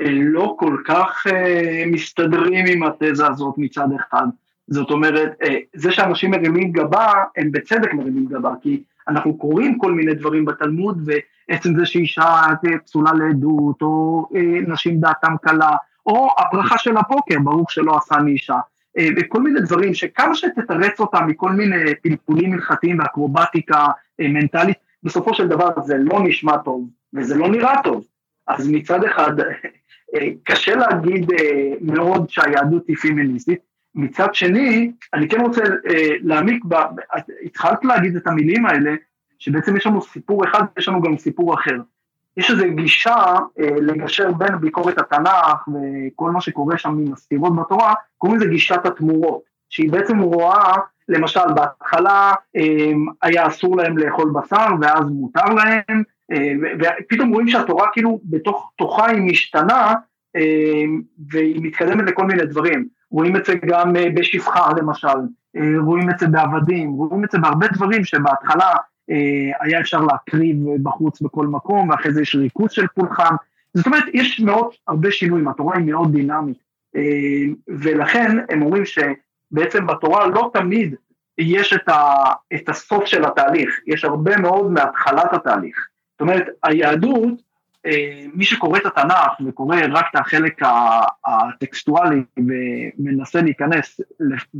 אה, 0.00 0.06
לא 0.10 0.56
כל 0.58 0.76
כך 0.84 1.26
אה, 1.32 1.84
מסתדרים 1.86 2.64
עם 2.68 2.82
התזה 2.82 3.26
הזאת 3.26 3.54
מצד 3.58 3.88
אחד. 4.00 4.26
זאת 4.70 4.90
אומרת, 4.90 5.32
זה 5.74 5.92
שאנשים 5.92 6.30
מרימים 6.30 6.72
גבה, 6.72 7.12
הם 7.36 7.52
בצדק 7.52 7.94
מרימים 7.94 8.26
גבה, 8.26 8.52
כי 8.62 8.82
אנחנו 9.08 9.38
קוראים 9.38 9.78
כל 9.78 9.92
מיני 9.92 10.14
דברים 10.14 10.44
בתלמוד, 10.44 11.08
ועצם 11.48 11.78
זה 11.78 11.86
שאישה 11.86 12.24
פסולה 12.84 13.12
לעדות, 13.12 13.82
או 13.82 14.28
נשים 14.66 15.00
דעתם 15.00 15.32
קלה, 15.42 15.70
או 16.06 16.28
הברכה 16.38 16.78
של 16.78 16.96
הפוקר, 16.96 17.38
ברוך 17.44 17.70
שלא 17.70 17.96
עשה 17.96 18.16
מאישה. 18.18 18.58
וכל 19.16 19.42
מיני 19.42 19.60
דברים 19.60 19.94
שכמה 19.94 20.34
שתתרץ 20.34 21.00
אותם 21.00 21.26
מכל 21.26 21.52
מיני 21.52 21.94
פלפולים 22.02 22.52
הלכתיים 22.52 22.98
ואקרובטיקה 22.98 23.86
מנטלית, 24.18 24.76
בסופו 25.02 25.34
של 25.34 25.48
דבר 25.48 25.68
זה 25.84 25.96
לא 25.98 26.20
נשמע 26.22 26.56
טוב 26.56 26.88
וזה 27.14 27.36
לא 27.36 27.48
נראה 27.48 27.82
טוב. 27.84 28.04
אז 28.48 28.68
מצד 28.70 29.04
אחד 29.04 29.32
קשה 30.44 30.76
להגיד 30.76 31.32
אה, 31.32 31.72
מאוד 31.80 32.30
שהיהדות 32.30 32.88
היא 32.88 32.96
פימיניסטית, 32.96 33.58
מצד 33.94 34.34
שני, 34.34 34.92
אני 35.14 35.28
כן 35.28 35.40
רוצה 35.40 35.62
אה, 35.62 36.10
להעמיק, 36.20 36.64
ב... 36.68 36.74
התחלת 37.44 37.84
להגיד 37.84 38.16
את 38.16 38.26
המילים 38.26 38.66
האלה, 38.66 38.94
שבעצם 39.38 39.76
יש 39.76 39.86
לנו 39.86 40.02
סיפור 40.02 40.44
אחד, 40.44 40.62
יש 40.78 40.88
לנו 40.88 41.02
גם 41.02 41.18
סיפור 41.18 41.54
אחר. 41.54 41.76
יש 42.36 42.50
איזו 42.50 42.64
גישה 42.74 43.16
אה, 43.60 43.76
לגשר 43.80 44.32
בין 44.32 44.56
ביקורת 44.60 44.98
התנ"ך 44.98 45.68
וכל 45.68 46.30
מה 46.30 46.40
שקורה 46.40 46.78
שם 46.78 46.88
עם 46.88 47.12
הסתירות 47.12 47.56
בתורה, 47.56 47.94
קוראים 48.18 48.40
לזה 48.40 48.50
גישת 48.50 48.86
התמורות, 48.86 49.42
שהיא 49.70 49.92
בעצם 49.92 50.18
רואה, 50.18 50.72
למשל 51.08 51.52
בהתחלה 51.54 52.34
אה, 52.56 52.92
היה 53.22 53.46
אסור 53.46 53.76
להם 53.76 53.98
לאכול 53.98 54.32
בשר 54.34 54.66
ואז 54.80 55.10
מותר 55.10 55.44
להם, 55.44 56.02
אה, 56.32 56.52
ופתאום 57.00 57.32
רואים 57.32 57.48
שהתורה 57.48 57.88
כאילו 57.92 58.20
בתוך 58.24 58.72
תוכה 58.78 59.06
היא 59.06 59.22
משתנה 59.22 59.94
אה, 60.36 60.84
והיא 61.30 61.60
מתקדמת 61.62 62.08
לכל 62.08 62.24
מיני 62.24 62.46
דברים. 62.46 62.88
רואים 63.10 63.36
את 63.36 63.44
זה 63.44 63.54
גם 63.66 63.96
אה, 63.96 64.10
בשפחה 64.14 64.68
למשל, 64.76 65.18
רואים 65.78 66.10
את 66.10 66.18
זה 66.18 66.26
בעבדים, 66.26 66.92
רואים 66.92 67.24
את 67.24 67.30
זה 67.30 67.38
בהרבה 67.38 67.66
דברים 67.68 68.04
שבהתחלה 68.04 68.74
היה 69.60 69.80
אפשר 69.80 70.00
להקריב 70.00 70.56
בחוץ 70.82 71.20
בכל 71.20 71.46
מקום, 71.46 71.88
ואחרי 71.88 72.12
זה 72.12 72.22
יש 72.22 72.34
ריכוז 72.34 72.70
של 72.70 72.86
פולחן. 72.86 73.34
זאת 73.74 73.86
אומרת, 73.86 74.04
יש 74.12 74.40
מאוד 74.40 74.70
הרבה 74.88 75.10
שינויים, 75.10 75.48
התורה 75.48 75.76
היא 75.76 75.84
מאוד 75.84 76.12
דינמית. 76.12 76.58
ולכן 77.68 78.36
הם 78.48 78.62
אומרים 78.62 78.82
שבעצם 78.84 79.86
בתורה 79.86 80.26
לא 80.26 80.50
תמיד 80.54 80.94
יש 81.38 81.72
את, 81.72 81.88
ה, 81.88 82.14
את 82.54 82.68
הסוף 82.68 83.04
של 83.06 83.24
התהליך, 83.24 83.80
יש 83.86 84.04
הרבה 84.04 84.36
מאוד 84.36 84.72
מהתחלת 84.72 85.32
התהליך. 85.32 85.86
זאת 86.12 86.20
אומרת, 86.20 86.46
היהדות, 86.62 87.28
אה, 87.28 87.47
מי 88.34 88.44
שקורא 88.44 88.78
את 88.78 88.86
התנ"ך 88.86 89.46
וקורא 89.46 89.76
רק 89.90 90.06
את 90.10 90.20
החלק 90.20 90.60
הטקסטואלי 91.26 92.22
ומנסה 92.36 93.42
להיכנס 93.42 94.00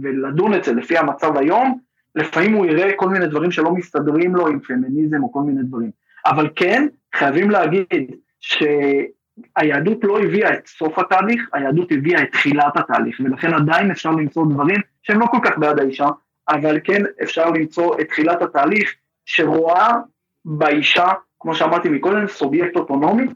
ולדון 0.03 0.55
את 0.55 0.65
זה 0.65 0.73
לפי 0.73 0.99
המצב 0.99 1.37
היום, 1.37 1.79
לפעמים 2.15 2.53
הוא 2.53 2.67
יראה 2.67 2.91
כל 2.97 3.09
מיני 3.09 3.27
דברים 3.27 3.51
שלא 3.51 3.73
מסתדרים 3.73 4.35
לו 4.35 4.49
עם 4.49 4.61
פמיניזם 4.61 5.23
או 5.23 5.33
כל 5.33 5.41
מיני 5.41 5.63
דברים. 5.63 5.91
אבל 6.27 6.49
כן, 6.57 6.87
חייבים 7.15 7.51
להגיד 7.51 8.15
שהיהדות 8.41 10.05
לא 10.05 10.19
הביאה 10.21 10.55
את 10.55 10.67
סוף 10.67 10.99
התהליך, 10.99 11.49
היהדות 11.53 11.93
הביאה 11.93 12.23
את 12.23 12.33
תחילת 12.33 12.77
התהליך, 12.77 13.21
ולכן 13.25 13.55
עדיין 13.55 13.91
אפשר 13.91 14.11
למצוא 14.11 14.47
דברים 14.51 14.81
שהם 15.03 15.21
לא 15.21 15.27
כל 15.27 15.39
כך 15.45 15.59
בעד 15.59 15.81
האישה, 15.81 16.09
אבל 16.49 16.79
כן 16.85 17.03
אפשר 17.23 17.51
למצוא 17.51 18.01
את 18.01 18.09
תחילת 18.09 18.43
התהליך 18.43 18.95
שרואה 19.27 19.93
באישה 20.45 21.07
כמו 21.41 21.55
שאמרתי 21.55 21.89
מקודם, 21.89 22.29
סובייקט 22.29 22.77
אוטונומי, 22.77 23.27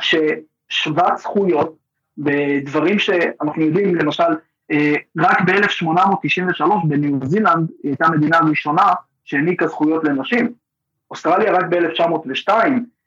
ששוות 0.00 1.18
זכויות 1.18 1.76
בדברים 2.18 2.98
שאנחנו 2.98 3.62
יודעים, 3.62 3.94
למשל, 3.94 4.32
אה, 4.70 4.94
רק 5.18 5.40
ב-1893 5.40 6.64
בניו 6.88 7.18
זילנד 7.24 7.70
היא 7.82 7.90
הייתה 7.90 8.06
המדינה 8.06 8.38
הראשונה 8.38 8.92
שהעניקה 9.24 9.66
זכויות 9.66 10.04
לנשים. 10.04 10.52
אוסטרליה 11.10 11.52
רק 11.52 11.64
ב-1902, 11.70 12.48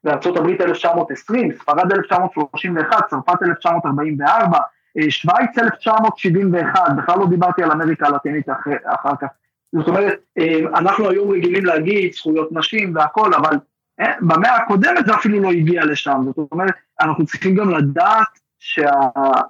וארה"ב 0.03 0.61
1920, 0.61 1.51
ספרד 1.51 1.91
1931, 1.91 3.07
צרפת 3.09 3.43
1944, 3.43 4.59
אה, 4.97 5.11
שווייץ 5.11 5.57
1971, 5.57 6.81
בכלל 6.97 7.19
לא 7.19 7.27
דיברתי 7.29 7.63
על 7.63 7.71
אמריקה 7.71 8.07
הלטינית 8.07 8.49
אחר, 8.49 8.75
אחר 8.85 9.15
כך. 9.21 9.27
זאת 9.75 9.87
אומרת, 9.87 10.19
אה, 10.37 10.59
אנחנו 10.75 11.09
היום 11.09 11.31
רגילים 11.31 11.65
להגיד 11.65 12.13
זכויות 12.13 12.49
נשים 12.51 12.95
והכל, 12.95 13.33
אבל 13.33 13.57
במאה 13.99 14.55
הקודמת 14.55 15.05
זה 15.05 15.13
אפילו 15.13 15.39
לא 15.39 15.51
הגיע 15.51 15.85
לשם. 15.85 16.21
זאת 16.25 16.51
אומרת, 16.51 16.73
אנחנו 17.01 17.25
צריכים 17.25 17.55
גם 17.55 17.69
לדעת 17.69 18.39
שגם 18.59 19.41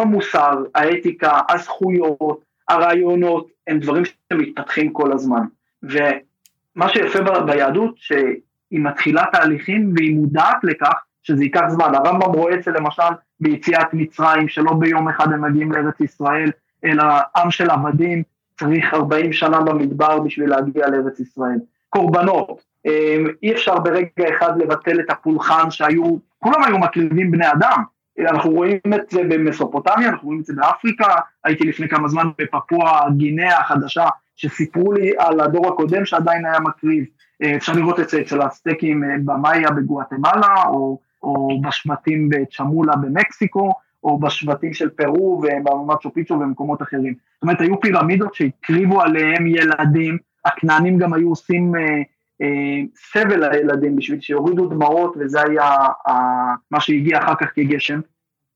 המוסר, 0.00 0.64
האתיקה, 0.74 1.40
הזכויות, 1.48 2.40
הרעיונות, 2.68 3.46
הם 3.66 3.78
דברים 3.78 4.02
שמתפתחים 4.04 4.92
כל 4.92 5.12
הזמן. 5.12 5.42
ומה 5.82 6.88
שיפה 6.88 7.40
ביהדות, 7.46 7.94
שהיא 7.96 8.80
מתחילה 8.80 9.24
תהליכים 9.32 9.92
והיא 9.96 10.16
מודעת 10.16 10.56
לכך 10.62 10.94
שזה 11.22 11.44
ייקח 11.44 11.64
זמן. 11.68 11.94
הרמב"ם 11.94 12.32
רואה 12.32 12.54
את 12.54 12.62
זה 12.62 12.70
למשל 12.70 13.02
ביציאת 13.40 13.86
מצרים, 13.92 14.48
שלא 14.48 14.72
ביום 14.72 15.08
אחד 15.08 15.32
הם 15.32 15.44
מגיעים 15.44 15.72
לארץ 15.72 16.00
ישראל, 16.00 16.50
אלא 16.84 17.04
עם 17.36 17.50
של 17.50 17.70
עבדים, 17.70 18.22
צריך 18.58 18.94
40 18.94 19.32
שנה 19.32 19.60
במדבר 19.60 20.20
בשביל 20.20 20.50
להגיע 20.50 20.88
לארץ 20.88 21.20
ישראל. 21.20 21.58
קורבנות, 21.94 22.62
אה, 22.86 23.16
אי 23.42 23.52
אפשר 23.52 23.78
ברגע 23.78 24.28
אחד 24.38 24.58
לבטל 24.58 25.00
את 25.00 25.10
הפולחן 25.10 25.70
שהיו, 25.70 26.16
כולם 26.38 26.64
היו 26.64 26.78
מקריבים 26.78 27.30
בני 27.30 27.52
אדם, 27.52 27.82
אנחנו 28.18 28.50
רואים 28.50 28.78
את 28.94 29.10
זה 29.10 29.20
במסופוטמיה, 29.28 30.08
אנחנו 30.08 30.26
רואים 30.26 30.40
את 30.40 30.44
זה 30.44 30.54
באפריקה, 30.56 31.14
הייתי 31.44 31.64
לפני 31.64 31.88
כמה 31.88 32.08
זמן 32.08 32.28
בפפוע 32.38 33.00
גינאה 33.16 33.58
החדשה, 33.58 34.06
שסיפרו 34.36 34.92
לי 34.92 35.12
על 35.18 35.40
הדור 35.40 35.68
הקודם 35.68 36.04
שעדיין 36.04 36.46
היה 36.46 36.60
מקריב, 36.60 37.04
אה, 37.42 37.56
אפשר 37.56 37.72
לראות 37.72 38.00
את 38.00 38.08
זה 38.08 38.20
אצל 38.20 38.42
הסטייקים 38.42 39.04
אה, 39.04 39.08
במאיה 39.24 39.70
בגואטמלה, 39.70 40.64
או, 40.66 40.98
או 41.22 41.60
בשבטים 41.62 42.28
בצ'מולה 42.28 42.96
במקסיקו, 42.96 43.72
או 44.04 44.18
בשבטים 44.18 44.74
של 44.74 44.88
פרו 44.88 45.42
ובמצ'ו 45.42 46.14
פיצ'ו 46.14 46.34
ובמקומות 46.34 46.82
אחרים. 46.82 47.14
זאת 47.34 47.42
אומרת, 47.42 47.60
היו 47.60 47.80
פירמידות 47.80 48.34
שהקריבו 48.34 49.02
עליהם 49.02 49.46
ילדים, 49.46 50.18
הכנענים 50.44 50.98
גם 50.98 51.12
היו 51.12 51.28
עושים 51.28 51.76
אה, 51.76 52.02
אה, 52.42 52.82
סבל 52.96 53.48
לילדים 53.48 53.96
בשביל 53.96 54.20
שיורידו 54.20 54.66
דמעות, 54.66 55.14
וזה 55.20 55.42
היה 55.42 55.70
אה, 56.08 56.54
מה 56.70 56.80
שהגיע 56.80 57.18
אחר 57.18 57.34
כך 57.40 57.46
כגשם. 57.54 58.00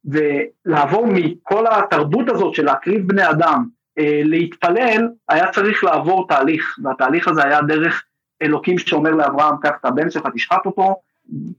ולעבור 0.04 1.06
מכל 1.06 1.64
התרבות 1.66 2.28
הזאת 2.28 2.54
של 2.54 2.64
להקריב 2.64 3.08
בני 3.08 3.30
אדם, 3.30 3.64
אה, 3.98 4.20
להתפלל, 4.24 5.08
היה 5.28 5.50
צריך 5.52 5.84
לעבור 5.84 6.28
תהליך, 6.28 6.76
והתהליך 6.82 7.28
הזה 7.28 7.44
היה 7.44 7.62
דרך 7.62 8.04
אלוקים 8.42 8.78
שאומר 8.78 9.10
לאברהם, 9.10 9.54
קח 9.62 9.70
את 9.80 9.84
הבן 9.84 10.10
שלך, 10.10 10.26
תשחט 10.34 10.66
אותו, 10.66 10.96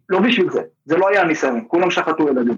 לא 0.09 0.19
בשביל 0.19 0.50
זה, 0.50 0.62
זה 0.86 0.98
לא 0.98 1.09
היה 1.09 1.21
הניסיון, 1.21 1.65
כולם 1.67 1.91
שחטו 1.91 2.29
ילדים. 2.29 2.57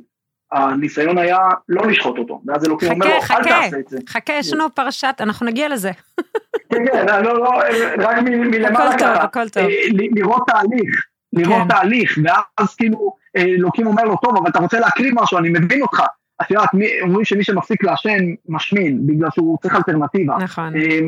הניסיון 0.51 1.17
היה 1.17 1.37
לא 1.69 1.87
לשחוט 1.87 2.17
אותו, 2.17 2.41
ואז 2.45 2.65
אלוקים 2.65 2.91
אומר 2.91 3.05
לו, 3.05 3.13
אל 3.13 3.43
תעשה 3.43 3.79
את 3.79 3.87
זה. 3.87 3.97
חכה, 4.09 4.33
יש 4.33 4.53
לנו 4.53 4.75
פרשת, 4.75 5.15
אנחנו 5.19 5.45
נגיע 5.45 5.69
לזה. 5.69 5.91
כן, 6.71 6.85
כן, 6.91 7.23
לא, 7.23 7.39
לא, 7.39 7.49
רק 7.97 8.17
מלמעלה 8.23 8.97
ככה. 8.97 9.23
הכל 9.23 9.49
טוב, 9.49 9.63
אה, 9.63 9.69
לראות 10.15 10.43
תהליך, 10.47 11.05
לראות 11.33 11.61
כן. 11.61 11.67
תהליך, 11.67 12.17
ואז 12.23 12.75
כאילו 12.75 13.13
אה, 13.37 13.41
אלוקים 13.41 13.87
אומר 13.87 14.03
לו, 14.03 14.17
טוב, 14.17 14.37
אבל 14.37 14.49
אתה 14.49 14.59
רוצה 14.59 14.79
להקריב 14.79 15.13
משהו, 15.21 15.37
אני 15.37 15.49
מבין 15.49 15.81
אותך. 15.81 16.03
את 16.41 16.51
יודעת, 16.51 16.69
אומרים 17.01 17.25
שמי 17.25 17.43
שמפסיק 17.43 17.83
לעשן 17.83 18.19
משמין, 18.49 19.07
בגלל 19.07 19.29
שהוא 19.33 19.57
צריך 19.61 19.75
אלטרנטיבה. 19.75 20.37
נכון. 20.37 20.75
אה, 20.75 20.99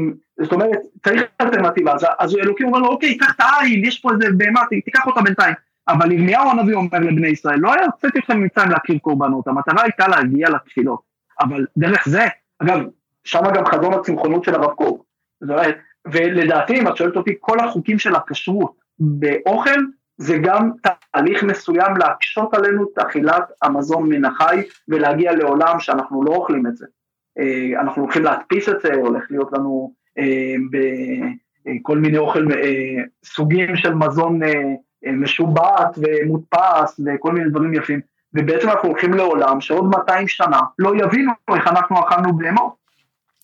זאת 0.44 0.54
אומרת, 0.54 0.80
צריך 1.04 1.24
אלטרנטיבה, 1.42 1.94
אז 2.20 2.36
אלוקים 2.36 2.68
אומר 2.68 2.80
לו, 2.80 2.88
אוקיי, 2.88 3.18
קח 3.18 3.36
את 3.36 3.40
העין, 3.40 3.86
יש 3.86 4.00
פה 4.00 4.12
איזה 4.12 4.26
בהמה, 4.38 4.62
תיקח 4.86 5.08
אותה 5.08 5.22
בינתיים. 5.22 5.54
אבל 5.88 6.12
ירמיהו 6.12 6.50
הנביא 6.50 6.76
אומר 6.76 7.00
לבני 7.00 7.28
ישראל, 7.28 7.60
לא 7.60 7.74
היה 7.74 7.86
הוצאתי 7.86 8.20
אתכם 8.20 8.38
ממצרים 8.38 8.70
להקריב 8.70 8.98
קורבנות, 8.98 9.48
המטרה 9.48 9.84
הייתה 9.84 10.08
להגיע 10.08 10.50
לתפילות. 10.50 11.00
אבל 11.42 11.66
דרך 11.78 12.04
זה, 12.08 12.28
אגב, 12.60 12.80
שם 13.24 13.42
גם 13.56 13.66
חזון 13.66 13.94
הצמחונות 13.94 14.44
של 14.44 14.56
הרב 14.56 14.72
קוק. 14.72 15.03
ולדעתי, 16.06 16.80
אם 16.80 16.88
את 16.88 16.98
שואלת 16.98 17.16
אותי, 17.16 17.36
כל 17.40 17.60
החוקים 17.60 18.00
של 18.00 18.16
הכשרות 18.16 18.74
באוכל, 19.00 19.80
זה 20.18 20.38
גם 20.38 20.72
תהליך 21.12 21.44
מסוים 21.44 21.98
להקשות 21.98 22.54
עלינו 22.54 22.84
את 22.84 22.98
אכילת 22.98 23.52
המזון 23.62 24.10
מן 24.10 24.26
החי 24.26 24.62
ולהגיע 24.88 25.36
לעולם 25.36 25.80
שאנחנו 25.80 26.24
לא 26.24 26.32
אוכלים 26.32 26.68
את 26.68 26.78
זה. 26.78 26.86
אה, 27.40 27.82
אנחנו 27.82 28.02
הולכים 28.02 28.24
להדפיס 28.24 28.70
את 28.70 28.82
זה, 28.82 28.94
הולך 28.94 29.24
להיות 29.30 29.54
לנו 29.54 29.94
אה, 30.18 30.56
בכל 31.66 31.98
מיני 31.98 32.18
אוכל, 32.18 32.48
אה, 32.52 33.04
סוגים 33.26 33.76
של 33.76 33.94
מזון 33.94 34.40
משובט 35.14 35.98
ומודפס 35.98 37.00
וכל 37.06 37.32
מיני 37.32 37.50
דברים 37.50 37.74
יפים, 37.74 38.00
ובעצם 38.34 38.70
אנחנו 38.70 38.90
הולכים 38.90 39.14
לעולם 39.14 39.62
שעוד 39.62 39.86
200 39.86 40.28
שנה 40.28 40.60
לא 40.80 40.94
יבינו 40.96 41.32
איך 41.56 41.68
אנחנו 41.68 42.00
אכלנו 42.00 42.38
בהמות. 42.38 42.76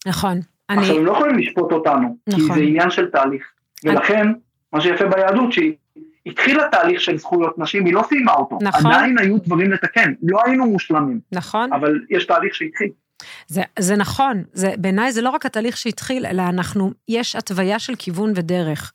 נכון. 0.08 0.40
אני... 0.70 0.82
עכשיו, 0.82 0.98
הם 0.98 1.06
לא 1.06 1.12
יכולים 1.12 1.38
לשפוט 1.38 1.72
אותנו, 1.72 2.18
נכון. 2.28 2.40
כי 2.40 2.54
זה 2.54 2.60
עניין 2.60 2.90
של 2.90 3.10
תהליך. 3.10 3.44
ולכן, 3.84 4.22
אני... 4.22 4.34
מה 4.74 4.82
שיפה 4.82 5.06
ביהדות, 5.06 5.54
שהיא 5.54 5.74
התחילה 6.26 6.64
תהליך 6.72 7.02
של 7.02 7.18
זכויות 7.18 7.60
נשים, 7.60 7.86
היא 7.86 7.94
לא 7.94 8.04
סיימה 8.10 8.34
אותו. 8.34 8.58
נכון. 8.62 8.92
עדיין 8.92 9.18
היו 9.18 9.38
דברים 9.38 9.72
לתקן, 9.72 10.14
לא 10.24 10.40
היינו 10.46 10.66
מושלמים. 10.66 11.20
נכון. 11.32 11.74
אבל 11.74 12.00
יש 12.10 12.26
תהליך 12.26 12.56
שהתחיל. 12.56 12.90
זה, 13.48 13.62
זה 13.80 13.96
נכון, 13.96 14.44
זה, 14.54 14.74
בעיניי 14.78 15.12
זה 15.12 15.22
לא 15.22 15.30
רק 15.30 15.46
התהליך 15.46 15.78
שהתחיל, 15.78 16.26
אלא 16.26 16.42
אנחנו, 16.42 16.92
יש 17.08 17.36
התוויה 17.36 17.80
של 17.80 17.94
כיוון 17.96 18.32
ודרך. 18.36 18.94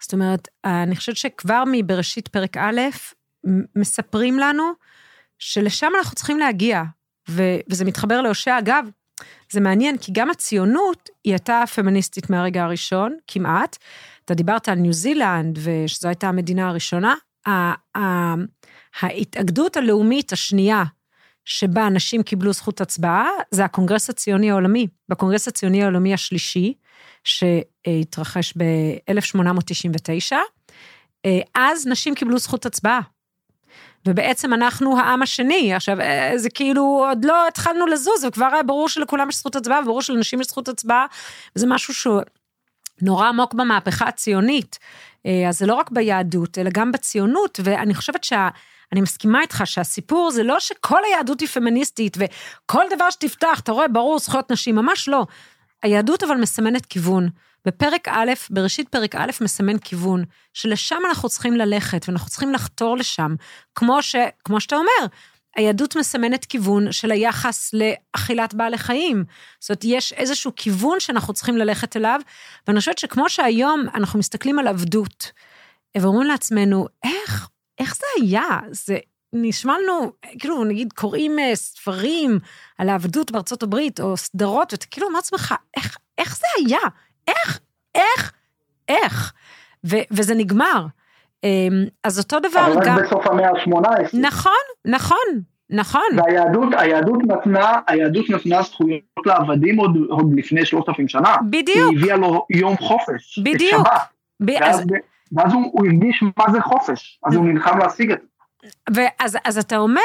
זאת 0.00 0.12
אומרת, 0.12 0.48
אני 0.64 0.96
חושבת 0.96 1.16
שכבר 1.16 1.64
מבראשית 1.72 2.28
פרק 2.28 2.56
א', 2.56 2.80
מספרים 3.76 4.38
לנו 4.38 4.72
שלשם 5.38 5.92
אנחנו 5.98 6.14
צריכים 6.14 6.38
להגיע, 6.38 6.82
ו, 7.28 7.42
וזה 7.70 7.84
מתחבר 7.84 8.20
להושע. 8.20 8.58
אגב, 8.58 8.90
זה 9.52 9.60
מעניין, 9.60 9.98
כי 9.98 10.12
גם 10.14 10.30
הציונות 10.30 11.08
היא 11.24 11.32
הייתה 11.32 11.64
פמיניסטית 11.74 12.30
מהרגע 12.30 12.64
הראשון, 12.64 13.16
כמעט. 13.26 13.76
אתה 14.24 14.34
דיברת 14.34 14.68
על 14.68 14.74
ניו 14.74 14.92
זילנד, 14.92 15.58
ושזו 15.62 16.08
הייתה 16.08 16.28
המדינה 16.28 16.68
הראשונה. 16.68 17.14
ההתאגדות 19.00 19.76
הלאומית 19.76 20.32
השנייה, 20.32 20.84
שבה 21.44 21.88
נשים 21.88 22.22
קיבלו 22.22 22.52
זכות 22.52 22.80
הצבעה, 22.80 23.28
זה 23.50 23.64
הקונגרס 23.64 24.10
הציוני 24.10 24.50
העולמי. 24.50 24.86
בקונגרס 25.08 25.48
הציוני 25.48 25.82
העולמי 25.82 26.14
השלישי, 26.14 26.74
שהתרחש 27.24 28.54
ב-1899, 28.56 30.36
אז 31.54 31.86
נשים 31.86 32.14
קיבלו 32.14 32.38
זכות 32.38 32.66
הצבעה. 32.66 33.00
ובעצם 34.06 34.54
אנחנו 34.54 34.98
העם 34.98 35.22
השני. 35.22 35.74
עכשיו, 35.74 36.00
אה, 36.00 36.32
זה 36.36 36.50
כאילו, 36.50 37.04
עוד 37.08 37.24
לא 37.24 37.48
התחלנו 37.48 37.86
לזוז, 37.86 38.24
וכבר 38.24 38.48
היה 38.52 38.62
ברור 38.62 38.88
שלכולם 38.88 39.28
יש 39.28 39.36
זכות 39.36 39.56
הצבעה, 39.56 39.80
וברור 39.80 40.02
שלנשים 40.02 40.40
יש 40.40 40.46
זכות 40.46 40.68
הצבעה, 40.68 41.06
וזה 41.56 41.66
משהו 41.66 41.94
שהוא 41.94 42.20
נורא 43.02 43.28
עמוק 43.28 43.54
במהפכה 43.54 44.08
הציונית. 44.08 44.78
אה, 45.26 45.48
אז 45.48 45.58
זה 45.58 45.66
לא 45.66 45.74
רק 45.74 45.90
ביהדות, 45.90 46.58
אלא 46.58 46.70
גם 46.74 46.92
בציונות, 46.92 47.60
ואני 47.64 47.94
חושבת 47.94 48.24
שה... 48.24 48.48
אני 48.92 49.00
מסכימה 49.00 49.40
איתך 49.40 49.62
שהסיפור 49.64 50.30
זה 50.30 50.42
לא 50.42 50.60
שכל 50.60 50.98
היהדות 51.04 51.40
היא 51.40 51.48
פמיניסטית, 51.48 52.16
וכל 52.20 52.84
דבר 52.90 53.10
שתפתח, 53.10 53.60
אתה 53.60 53.72
רואה, 53.72 53.88
ברור, 53.88 54.18
זכויות 54.18 54.52
נשים, 54.52 54.74
ממש 54.74 55.08
לא. 55.08 55.26
היהדות 55.82 56.22
אבל 56.22 56.36
מסמנת 56.36 56.86
כיוון. 56.86 57.28
בפרק 57.64 58.08
א', 58.08 58.32
בראשית 58.50 58.88
פרק 58.88 59.14
א', 59.14 59.30
מסמן 59.40 59.78
כיוון, 59.78 60.24
שלשם 60.54 60.98
אנחנו 61.08 61.28
צריכים 61.28 61.56
ללכת, 61.56 62.04
ואנחנו 62.08 62.28
צריכים 62.30 62.52
לחתור 62.52 62.96
לשם. 62.96 63.34
כמו, 63.74 64.02
ש, 64.02 64.16
כמו 64.44 64.60
שאתה 64.60 64.76
אומר, 64.76 65.06
היהדות 65.56 65.96
מסמנת 65.96 66.44
כיוון 66.44 66.92
של 66.92 67.10
היחס 67.10 67.74
לאכילת 67.74 68.54
בעלי 68.54 68.78
חיים. 68.78 69.24
זאת 69.60 69.70
אומרת, 69.70 69.84
יש 69.84 70.12
איזשהו 70.12 70.52
כיוון 70.56 71.00
שאנחנו 71.00 71.34
צריכים 71.34 71.56
ללכת 71.56 71.96
אליו, 71.96 72.20
ואני 72.68 72.78
חושבת 72.78 72.98
שכמו 72.98 73.28
שהיום 73.28 73.84
אנחנו 73.94 74.18
מסתכלים 74.18 74.58
על 74.58 74.66
עבדות, 74.66 75.32
ואומרים 75.96 76.28
לעצמנו, 76.28 76.86
איך, 77.04 77.48
איך 77.78 77.96
זה 77.96 78.06
היה? 78.20 78.58
זה 78.70 78.98
נשמע 79.32 79.76
לנו, 79.84 80.12
כאילו, 80.38 80.64
נגיד, 80.64 80.92
קוראים 80.92 81.38
אה, 81.38 81.56
ספרים 81.56 82.38
על 82.78 82.88
העבדות 82.88 83.30
בארצות 83.30 83.62
הברית, 83.62 84.00
או 84.00 84.16
סדרות, 84.16 84.72
ואתה 84.72 84.86
כאילו 84.86 85.06
אומר 85.06 85.16
לעצמך, 85.16 85.54
איך, 85.76 85.98
איך 86.18 86.36
זה 86.36 86.46
היה? 86.58 86.80
איך, 87.30 87.60
איך, 87.94 88.32
איך? 88.88 89.32
ו, 89.86 89.96
וזה 90.10 90.34
נגמר. 90.34 90.86
אמ, 91.44 91.84
אז 92.04 92.18
אותו 92.18 92.40
דבר 92.40 92.72
אבל 92.72 92.86
גם... 92.86 92.94
אבל 92.94 93.02
בסוף 93.02 93.26
המאה 93.26 93.48
ה-18. 93.48 94.18
נכון, 94.20 94.52
נכון, 94.84 95.18
נכון. 95.70 96.02
והיהדות, 96.16 96.68
היהדות 96.78 97.18
נתנה, 97.26 97.72
היהדות 97.86 98.30
נתנה 98.30 98.62
זכויות 98.62 99.26
לעבדים 99.26 99.76
עוד, 99.76 99.96
עוד 100.08 100.32
לפני 100.36 100.66
שלושת 100.66 100.88
אלפים 100.88 101.08
שנה. 101.08 101.36
בדיוק. 101.50 101.90
היא 101.90 101.98
הביאה 101.98 102.16
לו 102.16 102.46
יום 102.50 102.76
חופש. 102.76 103.38
בדיוק. 103.38 103.88
ב... 104.40 104.50
ואז, 104.50 104.80
אז... 104.80 104.86
ואז 105.32 105.52
הוא, 105.52 105.62
הוא 105.72 105.86
הרגיש 105.86 106.22
מה 106.22 106.44
זה 106.52 106.60
חופש, 106.60 107.20
אז 107.26 107.34
הוא 107.34 107.44
נלחם 107.44 107.78
להשיג 107.78 108.12
את 108.12 108.18
זה. 108.20 108.26
ואז 108.94 109.38
אז 109.44 109.58
אתה 109.58 109.76
אומר, 109.76 110.00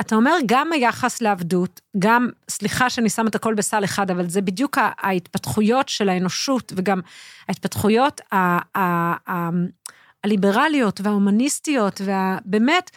אתה 0.00 0.16
אומר, 0.16 0.34
גם 0.46 0.72
היחס 0.72 1.22
לעבדות, 1.22 1.80
גם, 1.98 2.28
סליחה 2.48 2.90
שאני 2.90 3.10
שם 3.10 3.26
את 3.26 3.34
הכל 3.34 3.54
בסל 3.54 3.84
אחד, 3.84 4.10
אבל 4.10 4.28
זה 4.28 4.40
בדיוק 4.40 4.78
ההתפתחויות 4.80 5.88
של 5.88 6.08
האנושות, 6.08 6.72
וגם 6.76 7.00
ההתפתחויות 7.48 8.20
הליברליות 10.24 11.00
וההומניסטיות, 11.00 12.00
ובאמת, 12.00 12.90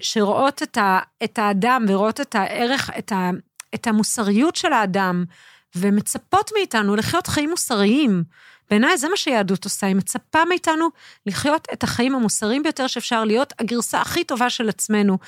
שרואות 0.00 0.62
את, 0.62 0.78
ה, 0.78 0.98
את 1.24 1.38
האדם 1.38 1.84
ורואות 1.88 2.20
את 2.20 2.34
הערך, 2.34 2.90
את, 2.98 3.12
ה, 3.12 3.30
את 3.74 3.86
המוסריות 3.86 4.56
של 4.56 4.72
האדם, 4.72 5.24
ומצפות 5.76 6.50
מאיתנו 6.56 6.96
לחיות 6.96 7.26
חיים 7.26 7.50
מוסריים. 7.50 8.24
בעיניי 8.70 8.98
זה 8.98 9.08
מה 9.08 9.16
שיהדות 9.16 9.64
עושה, 9.64 9.86
היא 9.86 9.96
מצפה 9.96 10.44
מאיתנו 10.44 10.88
לחיות 11.26 11.68
את 11.72 11.82
החיים 11.82 12.14
המוסריים 12.14 12.62
ביותר 12.62 12.86
שאפשר 12.86 13.24
להיות 13.24 13.52
הגרסה 13.58 14.00
הכי 14.00 14.24
טובה 14.24 14.50
של 14.50 14.68
עצמנו. 14.68 15.18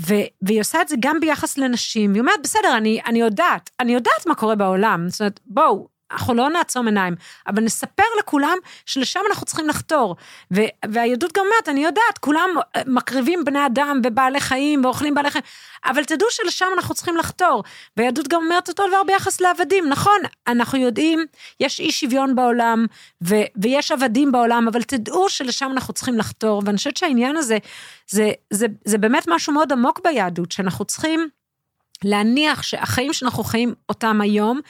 ו- 0.00 0.14
והיא 0.42 0.60
עושה 0.60 0.82
את 0.82 0.88
זה 0.88 0.96
גם 1.00 1.20
ביחס 1.20 1.58
לנשים, 1.58 2.14
היא 2.14 2.20
אומרת, 2.20 2.40
בסדר, 2.42 2.76
אני, 2.76 3.00
אני 3.06 3.20
יודעת, 3.20 3.70
אני 3.80 3.94
יודעת 3.94 4.26
מה 4.26 4.34
קורה 4.34 4.54
בעולם, 4.54 5.08
זאת 5.08 5.20
אומרת, 5.20 5.40
בואו, 5.46 5.88
אנחנו 6.12 6.34
לא 6.34 6.50
נעצום 6.50 6.86
עיניים, 6.86 7.14
אבל 7.46 7.62
נספר 7.62 8.02
לכולם 8.18 8.56
שלשם 8.86 9.20
אנחנו 9.30 9.46
צריכים 9.46 9.68
לחתור. 9.68 10.16
ו- 10.54 10.72
והיהדות 10.88 11.32
גם 11.32 11.44
אומרת, 11.44 11.68
אני 11.68 11.84
יודעת, 11.84 12.18
כולם 12.20 12.50
מקריבים 12.86 13.44
בני 13.44 13.66
אדם 13.66 14.00
ובעלי 14.04 14.40
חיים 14.40 14.84
ואוכלים 14.84 15.14
בעלי 15.14 15.30
חיים, 15.30 15.44
אבל 15.84 16.04
תדעו 16.04 16.28
שלשם 16.30 16.66
אנחנו 16.76 16.94
צריכים 16.94 17.16
לחתור. 17.16 17.62
והיהדות 17.96 18.28
גם 18.28 18.42
אומרת 18.42 18.68
אותו 18.68 18.88
דבר 18.88 19.02
ביחס 19.06 19.40
לעבדים, 19.40 19.88
נכון, 19.88 20.18
אנחנו 20.46 20.78
יודעים, 20.78 21.24
יש 21.60 21.80
אי 21.80 21.92
שוויון 21.92 22.34
בעולם, 22.34 22.86
ו- 23.24 23.46
ויש 23.56 23.92
עבדים 23.92 24.32
בעולם, 24.32 24.68
אבל 24.68 24.82
תדעו 24.82 25.28
שלשם 25.28 25.70
אנחנו 25.72 25.94
צריכים 25.94 26.18
לחתור, 26.18 26.62
ואני 26.66 26.76
חושבת 26.76 26.96
שהעניין 26.96 27.36
הזה, 27.36 27.58
זה, 28.08 28.30
זה, 28.50 28.66
זה 28.84 28.98
באמת 28.98 29.24
משהו 29.28 29.52
מאוד 29.52 29.72
עמוק 29.72 30.00
ביהדות, 30.04 30.52
שאנחנו 30.52 30.84
צריכים 30.84 31.28
להניח 32.04 32.62
שהחיים 32.62 33.12
שאנחנו 33.12 33.44
חיים 33.44 33.74
אותם 33.88 34.20
היום, 34.20 34.60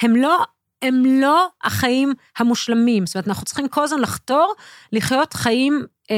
הם 0.00 0.16
לא 0.16 0.44
הם 0.82 1.20
לא 1.20 1.48
החיים 1.64 2.12
המושלמים. 2.38 3.06
זאת 3.06 3.14
אומרת, 3.14 3.28
אנחנו 3.28 3.44
צריכים 3.44 3.68
כל 3.68 3.82
הזמן 3.82 4.00
לחתור, 4.00 4.54
לחיות 4.92 5.34
חיים, 5.34 5.86
אה, 6.10 6.16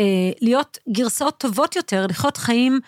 אה, 0.00 0.30
להיות 0.40 0.78
גרסאות 0.88 1.38
טובות 1.38 1.76
יותר, 1.76 2.06
לחיות 2.06 2.36
חיים 2.36 2.80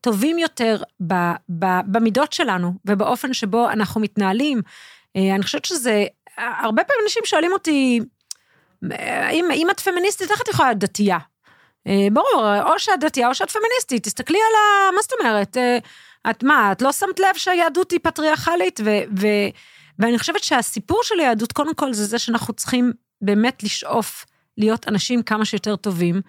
טובים 0.00 0.38
יותר 0.38 0.82
ב, 1.06 1.14
ב, 1.58 1.66
במידות 1.86 2.32
שלנו 2.32 2.72
ובאופן 2.84 3.32
שבו 3.32 3.70
אנחנו 3.70 4.00
מתנהלים. 4.00 4.60
אה, 5.16 5.34
אני 5.34 5.42
חושבת 5.42 5.64
שזה, 5.64 6.04
הרבה 6.38 6.84
פעמים 6.84 7.04
אנשים 7.04 7.22
שואלים 7.24 7.52
אותי, 7.52 8.00
אם, 9.30 9.48
אם 9.54 9.70
את 9.70 9.80
פמיניסטית, 9.80 10.30
איך 10.30 10.40
את 10.42 10.48
יכולה 10.48 10.68
להיות 10.68 10.78
דתייה? 10.78 11.18
אה, 11.86 12.06
ברור, 12.12 12.62
או 12.62 12.78
שאת 12.78 13.00
דתייה 13.00 13.28
או 13.28 13.34
שאת 13.34 13.50
פמיניסטית, 13.50 14.04
תסתכלי 14.04 14.38
על 14.38 14.54
ה... 14.54 14.92
מה 14.96 15.02
זאת 15.02 15.12
אומרת? 15.20 15.56
אה, 15.56 15.78
את 16.30 16.42
מה, 16.42 16.72
את 16.72 16.82
לא 16.82 16.92
שמת 16.92 17.20
לב 17.20 17.34
שהיהדות 17.36 17.90
היא 17.90 18.00
פטריארכלית? 18.02 18.80
ו... 18.84 18.90
ו 19.20 19.26
ואני 19.98 20.18
חושבת 20.18 20.44
שהסיפור 20.44 21.00
של 21.02 21.20
היהדות, 21.20 21.52
קודם 21.52 21.74
כל, 21.74 21.92
זה 21.92 22.04
זה 22.04 22.18
שאנחנו 22.18 22.54
צריכים 22.54 22.92
באמת 23.20 23.62
לשאוף 23.62 24.26
להיות 24.58 24.88
אנשים 24.88 25.22
כמה 25.22 25.44
שיותר 25.44 25.76
טובים, 25.76 26.20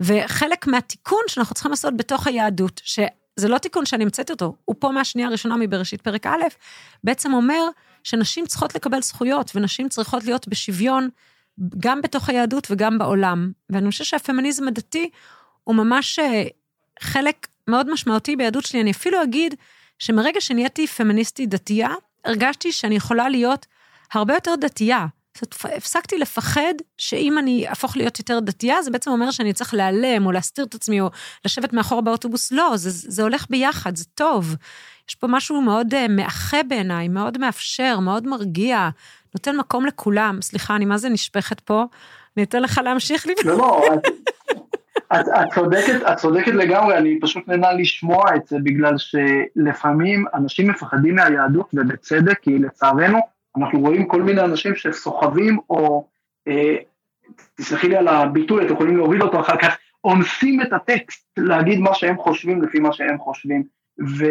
וחלק 0.00 0.66
מהתיקון 0.66 1.22
שאנחנו 1.26 1.54
צריכים 1.54 1.70
לעשות 1.70 1.96
בתוך 1.96 2.26
היהדות, 2.26 2.80
שזה 2.84 3.48
לא 3.48 3.58
תיקון 3.58 3.86
שאני 3.86 4.04
המצאתי 4.04 4.32
אותו, 4.32 4.56
הוא 4.64 4.76
פה 4.78 4.90
מהשנייה 4.90 5.28
הראשונה 5.28 5.56
מבראשית 5.56 6.02
פרק 6.02 6.26
א', 6.26 6.42
בעצם 7.04 7.32
אומר 7.32 7.62
שנשים 8.04 8.46
צריכות 8.46 8.74
לקבל 8.74 9.02
זכויות, 9.02 9.50
ונשים 9.54 9.88
צריכות 9.88 10.24
להיות 10.24 10.48
בשוויון 10.48 11.08
גם 11.78 12.02
בתוך 12.02 12.28
היהדות 12.28 12.66
וגם 12.70 12.98
בעולם. 12.98 13.52
ואני 13.70 13.90
חושבת 13.90 14.06
שהפמיניזם 14.06 14.68
הדתי 14.68 15.10
הוא 15.64 15.74
ממש 15.74 16.18
אה, 16.18 16.44
חלק 17.00 17.46
מאוד 17.68 17.92
משמעותי 17.92 18.36
ביהדות 18.36 18.66
שלי. 18.66 18.80
אני 18.80 18.90
אפילו 18.90 19.22
אגיד 19.22 19.54
שמרגע 19.98 20.40
שנהייתי 20.40 20.86
פמיניסטית 20.86 21.50
דתייה, 21.50 21.90
הרגשתי 22.24 22.72
שאני 22.72 22.94
יכולה 22.96 23.28
להיות 23.28 23.66
הרבה 24.12 24.34
יותר 24.34 24.54
דתייה. 24.60 25.06
זאת 25.34 25.64
אומרת, 25.64 25.78
הפסקתי 25.78 26.18
לפחד 26.18 26.74
שאם 26.98 27.38
אני 27.38 27.68
אהפוך 27.68 27.96
להיות 27.96 28.18
יותר 28.18 28.40
דתייה, 28.40 28.82
זה 28.82 28.90
בעצם 28.90 29.10
אומר 29.10 29.30
שאני 29.30 29.52
צריך 29.52 29.74
להיעלם, 29.74 30.26
או 30.26 30.32
להסתיר 30.32 30.64
את 30.64 30.74
עצמי, 30.74 31.00
או 31.00 31.10
לשבת 31.44 31.72
מאחור 31.72 32.00
באוטובוס. 32.00 32.52
לא, 32.52 32.76
זה, 32.76 32.90
זה 32.90 33.22
הולך 33.22 33.46
ביחד, 33.50 33.96
זה 33.96 34.04
טוב. 34.14 34.56
יש 35.08 35.14
פה 35.14 35.26
משהו 35.26 35.62
מאוד 35.62 35.94
uh, 35.94 35.96
מאחה 36.08 36.62
בעיניי, 36.62 37.08
מאוד 37.08 37.38
מאפשר, 37.38 37.98
מאוד 37.98 38.26
מרגיע, 38.26 38.88
נותן 39.34 39.56
מקום 39.56 39.86
לכולם. 39.86 40.38
סליחה, 40.42 40.76
אני 40.76 40.84
מה 40.84 40.98
זה 40.98 41.08
נשפכת 41.08 41.60
פה? 41.60 41.84
אני 42.36 42.44
אתן 42.44 42.62
לך 42.62 42.80
להמשיך 42.84 43.26
לי. 43.26 43.34
לא, 43.44 43.58
לא, 43.58 43.82
את, 45.12 45.28
את, 45.28 45.54
צודקת, 45.54 46.02
את 46.12 46.16
צודקת 46.16 46.52
לגמרי, 46.52 46.98
אני 46.98 47.20
פשוט 47.20 47.48
נהנה 47.48 47.72
לשמוע 47.72 48.24
את 48.36 48.46
זה, 48.46 48.56
בגלל 48.62 48.94
שלפעמים 48.98 50.24
אנשים 50.34 50.70
מפחדים 50.70 51.14
מהיהדות, 51.14 51.70
ובצדק, 51.74 52.38
כי 52.42 52.58
לצערנו, 52.58 53.18
אנחנו 53.58 53.80
רואים 53.80 54.08
כל 54.08 54.22
מיני 54.22 54.40
אנשים 54.40 54.74
שסוחבים, 54.74 55.58
או, 55.70 56.06
אה, 56.48 56.76
תסלחי 57.54 57.88
לי 57.88 57.96
על 57.96 58.08
הביטוי, 58.08 58.66
אתם 58.66 58.74
יכולים 58.74 58.96
להוריד 58.96 59.22
אותו 59.22 59.40
אחר 59.40 59.56
כך, 59.56 59.76
אונסים 60.04 60.62
את 60.62 60.72
הטקסט 60.72 61.28
להגיד 61.38 61.78
מה 61.78 61.94
שהם 61.94 62.16
חושבים 62.18 62.62
לפי 62.62 62.78
מה 62.78 62.92
שהם 62.92 63.18
חושבים, 63.18 63.62
ו, 64.18 64.24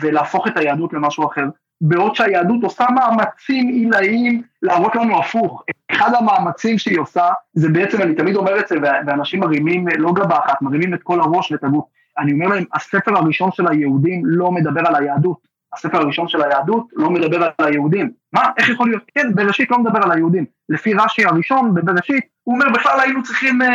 ולהפוך 0.00 0.46
את 0.46 0.56
היהדות 0.56 0.92
למשהו 0.92 1.26
אחר. 1.26 1.44
בעוד 1.82 2.14
שהיהדות 2.14 2.62
עושה 2.62 2.84
מאמצים 2.94 3.68
עילאיים 3.68 4.42
להראות 4.62 4.96
לנו 4.96 5.18
הפוך. 5.18 5.62
אחד 5.92 6.10
המאמצים 6.18 6.78
שהיא 6.78 6.98
עושה, 6.98 7.28
זה 7.54 7.68
בעצם, 7.68 8.02
אני 8.02 8.14
תמיד 8.14 8.36
אומר 8.36 8.58
את 8.58 8.68
זה, 8.68 8.76
ואנשים 9.06 9.40
מרימים, 9.40 9.86
לא 9.98 10.12
גבה 10.12 10.38
אחת, 10.38 10.62
מרימים 10.62 10.94
את 10.94 11.02
כל 11.02 11.20
הראש 11.20 11.52
ואת 11.52 11.64
הגוף. 11.64 11.84
אני 12.18 12.32
אומר 12.32 12.46
להם, 12.46 12.64
הספר 12.74 13.18
הראשון 13.18 13.52
של 13.52 13.68
היהודים 13.68 14.22
לא 14.24 14.50
מדבר 14.50 14.80
על 14.86 14.94
היהדות. 14.94 15.52
הספר 15.74 15.98
הראשון 15.98 16.28
של 16.28 16.42
היהדות 16.42 16.86
לא 16.92 17.10
מדבר 17.10 17.44
על 17.44 17.66
היהודים. 17.66 18.10
מה, 18.32 18.42
איך 18.58 18.68
יכול 18.68 18.88
להיות? 18.88 19.02
כן, 19.14 19.34
בראשית 19.34 19.70
לא 19.70 19.78
מדבר 19.78 20.02
על 20.02 20.12
היהודים. 20.12 20.44
לפי 20.68 20.94
רש"י 20.94 21.24
הראשון, 21.24 21.74
בבראשית, 21.74 22.24
הוא 22.44 22.54
אומר, 22.54 22.66
בכלל 22.74 23.00
היינו 23.00 23.22
צריכים 23.22 23.62
uh, 23.62 23.66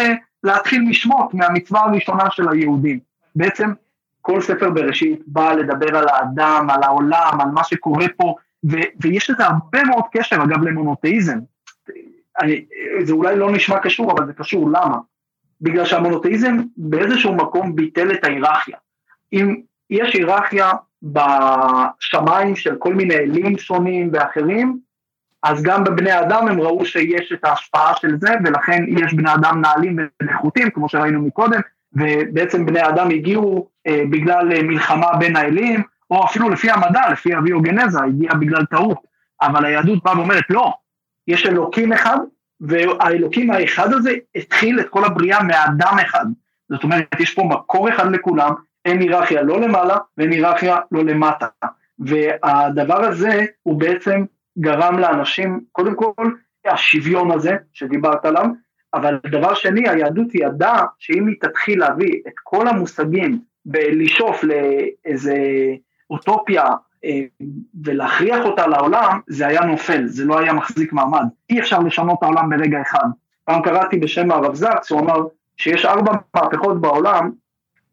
להתחיל 0.44 0.82
משמות 0.82 1.34
מהמצווה 1.34 1.82
הראשונה 1.82 2.24
של 2.32 2.50
היהודים. 2.50 3.00
בעצם 3.36 3.74
כל 4.28 4.42
ספר 4.42 4.70
בראשית 4.70 5.22
בא 5.28 5.54
לדבר 5.54 5.98
על 5.98 6.08
האדם, 6.10 6.68
על 6.70 6.84
העולם, 6.84 7.38
על 7.42 7.48
מה 7.48 7.64
שקורה 7.64 8.06
פה, 8.18 8.36
ו- 8.72 8.90
ויש 9.02 9.30
לזה 9.30 9.46
הרבה 9.46 9.84
מאוד 9.84 10.04
קשר, 10.12 10.36
אגב, 10.36 10.64
למונותאיזם. 10.64 11.40
אני, 12.42 12.66
זה 13.04 13.14
אולי 13.14 13.36
לא 13.36 13.52
נשמע 13.52 13.80
קשור, 13.80 14.12
אבל 14.12 14.26
זה 14.26 14.34
קשור, 14.34 14.70
למה? 14.70 14.98
בגלל 15.62 15.86
שהמונותאיזם 15.86 16.58
באיזשהו 16.78 17.36
מקום 17.36 17.76
ביטל 17.76 18.12
את 18.12 18.24
ההיררכיה. 18.24 18.78
אם 19.34 19.62
יש 19.90 20.14
היררכיה 20.14 20.72
בשמיים 21.04 22.56
של 22.56 22.76
כל 22.76 22.94
מיני 22.94 23.16
אלים 23.16 23.58
שונים 23.58 24.10
ואחרים, 24.14 24.80
אז 25.44 25.64
גם 25.64 25.84
בבני 25.84 26.20
אדם 26.20 26.48
הם 26.48 26.62
ראו 26.62 26.86
שיש 26.86 27.32
את 27.32 27.46
ההשפעה 27.46 27.96
של 27.96 28.18
זה, 28.22 28.30
ולכן 28.46 28.86
יש 28.88 29.14
בני 29.14 29.34
אדם 29.34 29.62
נעלים 29.62 30.00
ונחותים, 30.22 30.70
כמו 30.70 30.90
שראינו 30.90 31.22
מקודם, 31.22 31.60
ובעצם 31.94 32.66
בני 32.66 32.88
אדם 32.88 33.10
הגיעו 33.10 33.70
אה, 33.88 34.04
בגלל 34.10 34.54
אה, 34.54 34.64
מלחמה 34.64 35.18
בין 35.20 35.36
האלים, 35.36 35.84
או 36.12 36.26
אפילו 36.26 36.50
לפי 36.50 36.72
המדע, 36.72 37.10
לפי 37.12 37.34
הביוגנזה, 37.34 38.00
הגיע 38.04 38.34
בגלל 38.34 38.66
טעות. 38.66 38.98
אבל 39.42 39.66
היהדות 39.66 40.04
באה 40.04 40.18
ואומרת, 40.18 40.44
לא, 40.50 40.74
יש 41.28 41.46
אלוקים 41.46 41.94
אחד, 41.94 42.18
והאלוקים 42.62 43.52
האחד 43.52 43.94
הזה 43.94 44.12
התחיל 44.36 44.80
את 44.80 44.90
כל 44.90 45.06
הבריאה 45.06 45.44
מאדם 45.44 45.98
אחד. 46.02 46.26
זאת 46.70 46.84
אומרת, 46.84 47.08
יש 47.20 47.34
פה 47.34 47.44
מקור 47.44 47.90
אחד 47.90 48.12
לכולם, 48.12 48.54
אין 48.86 49.00
היררכיה 49.00 49.42
לא 49.42 49.62
למעלה 49.62 49.98
ואין 50.18 50.32
היררכיה 50.32 50.78
לא 50.92 51.04
למטה. 51.04 51.48
והדבר 52.00 53.06
הזה 53.06 53.46
הוא 53.64 53.80
בעצם 53.80 54.26
גרם 54.60 55.00
לאנשים, 55.00 55.62
קודם 55.72 55.96
כל, 55.96 56.32
השוויון 56.66 57.32
הזה 57.32 57.56
שדיברת 57.74 58.26
עליו, 58.26 58.46
אבל 58.98 59.20
דבר 59.32 59.54
שני, 59.54 59.90
היהדות 59.90 60.36
ידעה 60.36 60.86
שאם 61.00 61.28
היא 61.28 61.36
תתחיל 61.42 61.80
להביא 61.80 62.22
את 62.28 62.34
כל 62.44 62.68
המושגים 62.68 63.40
ולשאוף 63.66 64.44
לאיזה 64.44 65.36
אוטופיה 66.10 66.64
אה, 67.06 67.22
ולהכריח 67.84 68.46
אותה 68.46 68.68
לעולם, 68.68 69.20
זה 69.28 69.48
היה 69.48 69.62
נופל, 69.62 70.06
זה 70.06 70.26
לא 70.26 70.40
היה 70.40 70.54
מחזיק 70.54 70.94
מעמד. 70.94 71.26
אי 71.50 71.60
אפשר 71.60 71.80
לשנות 71.80 72.18
את 72.18 72.24
העולם 72.24 72.50
ברגע 72.50 72.82
אחד. 72.82 73.08
פעם 73.46 73.62
קראתי 73.62 73.98
בשם 73.98 74.32
הרב 74.32 74.56
זקס, 74.56 74.92
הוא 74.92 75.00
אמר 75.00 75.28
שיש 75.58 75.86
ארבע 75.86 76.12
מהפכות 76.36 76.82
בעולם 76.82 77.32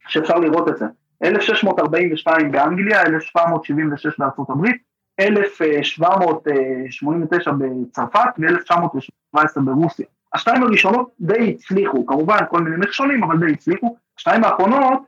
שאפשר 0.09 0.39
לראות 0.39 0.69
את 0.69 0.77
זה. 0.77 0.87
1642 1.25 2.53
באנגליה, 2.53 3.03
1776 3.03 4.19
בארצות 4.19 4.51
הברית, 4.51 4.77
1789 5.21 7.51
בצרפת 7.51 8.29
ו-1917 8.39 9.61
ברוסיה. 9.65 10.07
השתיים 10.35 10.63
הראשונות 10.63 11.11
די 11.21 11.51
הצליחו, 11.51 12.07
כמובן 12.07 12.39
כל 12.49 12.61
מיני 12.61 12.77
מכשולים, 12.77 13.25
אבל 13.25 13.39
די 13.39 13.53
הצליחו. 13.53 13.97
השתיים 14.19 14.45
האחרונות 14.45 15.03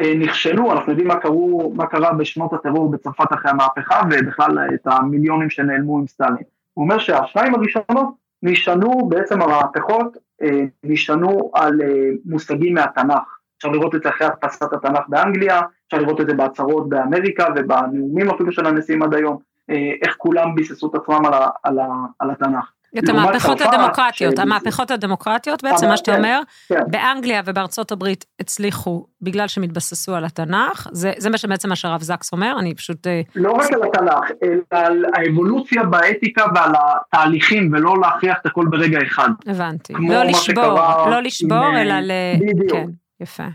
אה, 0.00 0.14
נכשלו, 0.18 0.72
אנחנו 0.72 0.92
יודעים 0.92 1.08
מה, 1.08 1.16
קרו, 1.16 1.72
מה 1.76 1.86
קרה 1.86 2.12
בשנות 2.12 2.52
הטרור 2.52 2.90
בצרפת 2.90 3.32
אחרי 3.34 3.50
המהפכה, 3.50 4.00
ובכלל 4.10 4.58
את 4.74 4.86
המיליונים 4.86 5.50
שנעלמו 5.50 5.98
עם 5.98 6.06
סטלין. 6.06 6.44
הוא 6.74 6.84
אומר 6.84 6.98
שהשתיים 6.98 7.54
הראשונות 7.54 8.14
נשענו, 8.42 9.08
בעצם 9.08 9.42
המהפכות 9.42 10.16
אה, 10.42 10.64
נשענו 10.84 11.50
על 11.54 11.82
אה, 11.82 12.10
מושגים 12.24 12.74
מהתנ"ך. 12.74 13.38
אפשר 13.56 13.68
לראות 13.68 13.94
את 13.94 14.02
זה 14.02 14.08
אחרי 14.08 14.26
הדפסת 14.26 14.72
התנ"ך 14.72 15.08
באנגליה, 15.08 15.60
אפשר 15.86 15.98
לראות 15.98 16.20
את 16.20 16.26
זה 16.26 16.34
בהצהרות 16.34 16.88
באמריקה 16.88 17.46
ובנאומים 17.56 18.30
אפילו 18.30 18.52
של 18.52 18.66
הנשיאים 18.66 19.02
עד 19.02 19.14
היום, 19.14 19.38
אה, 19.70 19.92
איך 20.02 20.14
כולם 20.18 20.54
ביססו 20.54 20.90
את 20.90 20.94
עצמם 20.94 21.26
על, 21.26 21.34
ה, 21.34 21.48
על, 21.62 21.78
ה, 21.78 21.86
על 22.18 22.30
התנ"ך. 22.30 22.72
את 22.98 23.08
המהפכות 23.08 23.60
הדמוקרטיות, 23.60 24.38
המהפכות 24.38 24.90
הדמוקרטיות 24.90 25.62
בעצם, 25.62 25.88
מה 25.88 25.96
שאתה 25.96 26.12
כן, 26.12 26.18
אומר, 26.18 26.40
כן. 26.68 26.80
באנגליה 26.86 27.42
ובארצות 27.44 27.92
הברית 27.92 28.24
הצליחו 28.40 29.06
בגלל 29.22 29.48
שהם 29.48 29.64
התבססו 29.64 30.14
על 30.14 30.24
התנ"ך, 30.24 30.88
זה, 30.92 31.12
זה 31.16 31.48
בעצם 31.48 31.68
מה 31.68 31.76
שהרב 31.76 32.02
זקס 32.02 32.32
אומר, 32.32 32.56
אני 32.58 32.74
פשוט... 32.74 33.06
אה, 33.06 33.20
לא 33.34 33.52
רק 33.52 33.72
על 33.72 33.82
התנ"ך, 33.82 34.30
אלא 34.42 34.60
על 34.70 35.04
האבולוציה 35.14 35.82
באתיקה 35.82 36.44
ועל 36.54 36.72
התהליכים, 36.74 37.72
ולא 37.72 38.00
להכריח 38.00 38.36
את 38.40 38.46
הכל 38.46 38.66
ברגע 38.70 38.98
אחד. 39.02 39.28
הבנתי, 39.46 39.92
לא 40.08 40.22
לשבור, 40.22 40.78
לא 41.10 41.22
לשבור, 41.22 41.78
אלא 41.80 41.94
ל... 41.94 42.12
בדיוק. 42.40 42.72
כן, 42.72 42.86
יפה. 43.20 43.46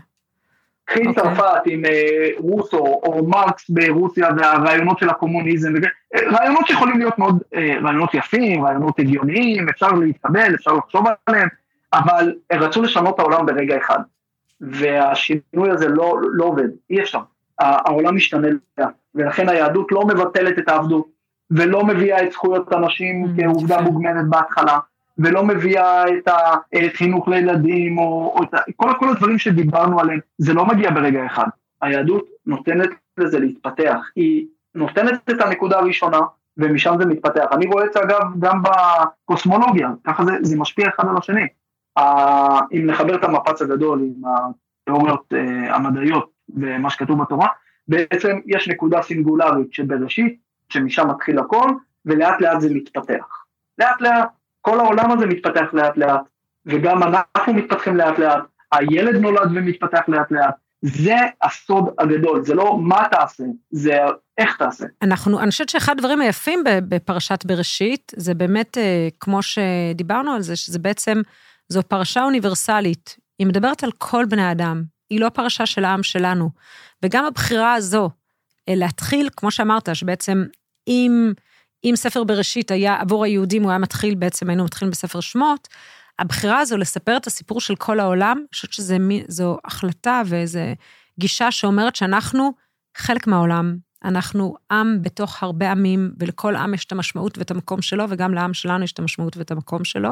קחי 0.84 1.00
okay. 1.00 1.08
אוקיי. 1.08 1.22
צרפת 1.22 1.62
עם 1.66 1.84
אה, 1.84 2.28
רוסו 2.38 2.78
או 2.78 3.26
מרקס 3.26 3.70
ברוסיה 3.70 4.28
והרעיונות 4.36 4.98
של 4.98 5.08
הקומוניזם, 5.08 5.72
אה, 6.14 6.20
רעיונות 6.30 6.66
שיכולים 6.66 6.98
להיות 6.98 7.18
מאוד 7.18 7.42
אה, 7.54 7.74
רעיונות 7.82 8.14
יפים, 8.14 8.64
רעיונות 8.64 8.98
הגיוניים, 8.98 9.68
אפשר 9.68 9.92
להתקבל, 9.92 10.54
אפשר 10.54 10.72
לחשוב 10.72 11.04
עליהם, 11.26 11.48
אבל 11.92 12.34
הם 12.50 12.60
רצו 12.60 12.82
לשנות 12.82 13.14
את 13.14 13.20
העולם 13.20 13.46
ברגע 13.46 13.76
אחד, 13.78 13.98
והשינוי 14.60 15.70
הזה 15.70 15.88
לא, 15.88 16.16
לא 16.32 16.44
עובד, 16.44 16.68
אי 16.90 17.00
אפשר, 17.00 17.18
העולם 17.58 18.16
משתנה 18.16 18.48
לאט, 18.78 18.88
ולכן 19.14 19.48
היהדות 19.48 19.92
לא 19.92 20.06
מבטלת 20.06 20.58
את 20.58 20.68
העבדות, 20.68 21.06
ולא 21.50 21.84
מביאה 21.84 22.22
את 22.22 22.32
זכויות 22.32 22.72
הנשים 22.72 23.24
mm, 23.24 23.42
כעובדה 23.42 23.80
מוגמרת 23.80 24.28
בהתחלה, 24.28 24.78
ולא 25.18 25.44
מביאה 25.44 26.04
את 26.08 26.28
החינוך 26.72 27.28
לילדים, 27.28 27.98
או, 27.98 28.34
או 28.36 28.42
את 28.42 28.54
כל, 28.76 28.92
כל 28.98 29.08
הדברים 29.08 29.38
שדיברנו 29.38 30.00
עליהם, 30.00 30.18
זה 30.38 30.54
לא 30.54 30.66
מגיע 30.66 30.90
ברגע 30.90 31.26
אחד. 31.26 31.46
היהדות 31.82 32.26
נותנת 32.46 32.90
לזה 33.18 33.38
להתפתח, 33.38 34.10
היא 34.16 34.46
נותנת 34.74 35.30
את 35.30 35.40
הנקודה 35.40 35.78
הראשונה, 35.78 36.20
ומשם 36.56 36.94
זה 36.98 37.06
מתפתח. 37.06 37.44
אני 37.52 37.66
רואה 37.66 37.84
את 37.84 37.92
זה 37.92 38.00
אגב 38.02 38.22
גם 38.38 38.62
בקוסמולוגיה, 38.62 39.88
ככה 40.04 40.24
זה, 40.24 40.32
זה 40.42 40.56
משפיע 40.56 40.88
אחד 40.88 41.08
על 41.08 41.16
השני. 41.16 41.46
אם 42.72 42.86
נחבר 42.86 43.14
את 43.14 43.24
המפץ 43.24 43.62
הגדול 43.62 44.00
עם 44.00 44.22
התיאוריות 44.24 45.32
אה, 45.34 45.76
המדעיות 45.76 46.30
ומה 46.56 46.90
שכתוב 46.90 47.22
בתורה, 47.22 47.48
בעצם 47.88 48.40
יש 48.46 48.68
נקודה 48.68 49.02
סינגולרית 49.02 49.72
שבראשית, 49.72 50.38
שמשם 50.68 51.10
מתחיל 51.10 51.38
הכל, 51.38 51.70
ולאט 52.06 52.40
לאט 52.40 52.60
זה 52.60 52.74
מתפתח. 52.74 53.44
לאט 53.78 54.00
לאט 54.00 54.28
כל 54.64 54.80
העולם 54.80 55.10
הזה 55.10 55.26
מתפתח 55.26 55.66
לאט 55.72 55.96
לאט, 55.96 56.20
וגם 56.66 57.02
אנחנו 57.02 57.54
מתפתחים 57.54 57.96
לאט 57.96 58.18
לאט, 58.18 58.42
הילד 58.72 59.16
נולד 59.16 59.50
ומתפתח 59.54 60.00
לאט 60.08 60.30
לאט. 60.30 60.54
זה 60.82 61.16
הסוד 61.42 61.84
הגדול, 61.98 62.44
זה 62.44 62.54
לא 62.54 62.78
מה 62.78 63.02
תעשה, 63.10 63.44
זה 63.70 63.98
איך 64.38 64.56
תעשה. 64.56 64.86
אנחנו, 65.02 65.40
אני 65.40 65.50
חושבת 65.50 65.68
שאחד 65.68 65.98
הדברים 65.98 66.20
היפים 66.20 66.64
בפרשת 66.64 67.44
בראשית, 67.44 68.12
זה 68.16 68.34
באמת, 68.34 68.78
אה, 68.78 69.08
כמו 69.20 69.42
שדיברנו 69.42 70.32
על 70.32 70.42
זה, 70.42 70.56
שזה 70.56 70.78
בעצם, 70.78 71.20
זו 71.68 71.82
פרשה 71.82 72.22
אוניברסלית. 72.22 73.16
היא 73.38 73.46
מדברת 73.46 73.84
על 73.84 73.90
כל 73.98 74.24
בני 74.24 74.50
אדם, 74.50 74.82
היא 75.10 75.20
לא 75.20 75.28
פרשה 75.28 75.66
של 75.66 75.84
העם 75.84 76.02
שלנו. 76.02 76.50
וגם 77.02 77.24
הבחירה 77.24 77.74
הזו, 77.74 78.10
אה, 78.68 78.74
להתחיל, 78.74 79.28
כמו 79.36 79.50
שאמרת, 79.50 79.96
שבעצם 79.96 80.44
אם... 80.88 81.32
אם 81.84 81.92
ספר 81.96 82.24
בראשית 82.24 82.70
היה 82.70 83.00
עבור 83.00 83.24
היהודים, 83.24 83.62
הוא 83.62 83.70
היה 83.70 83.78
מתחיל, 83.78 84.14
בעצם 84.14 84.48
היינו 84.48 84.64
מתחילים 84.64 84.90
בספר 84.90 85.20
שמות, 85.20 85.68
הבחירה 86.18 86.58
הזו 86.58 86.76
לספר 86.76 87.16
את 87.16 87.26
הסיפור 87.26 87.60
של 87.60 87.76
כל 87.76 88.00
העולם, 88.00 88.36
אני 88.38 88.46
חושבת 88.54 88.72
שזו 88.72 89.58
החלטה 89.64 90.22
ואיזו 90.26 90.60
גישה 91.20 91.50
שאומרת 91.50 91.96
שאנחנו 91.96 92.52
חלק 92.96 93.26
מהעולם. 93.26 93.76
אנחנו 94.04 94.56
עם 94.70 95.02
בתוך 95.02 95.42
הרבה 95.42 95.70
עמים, 95.70 96.12
ולכל 96.18 96.56
עם 96.56 96.74
יש 96.74 96.84
את 96.84 96.92
המשמעות 96.92 97.38
ואת 97.38 97.50
המקום 97.50 97.82
שלו, 97.82 98.04
וגם 98.08 98.34
לעם 98.34 98.54
שלנו 98.54 98.84
יש 98.84 98.92
את 98.92 98.98
המשמעות 98.98 99.36
ואת 99.36 99.50
המקום 99.50 99.84
שלו. 99.84 100.10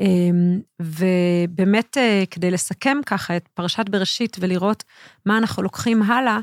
אמ, 0.00 0.60
ובאמת, 0.82 1.96
אה, 1.96 2.24
כדי 2.30 2.50
לסכם 2.50 2.98
ככה 3.06 3.36
את 3.36 3.48
פרשת 3.54 3.88
בראשית 3.88 4.36
ולראות 4.40 4.84
מה 5.26 5.38
אנחנו 5.38 5.62
לוקחים 5.62 6.02
הלאה, 6.02 6.38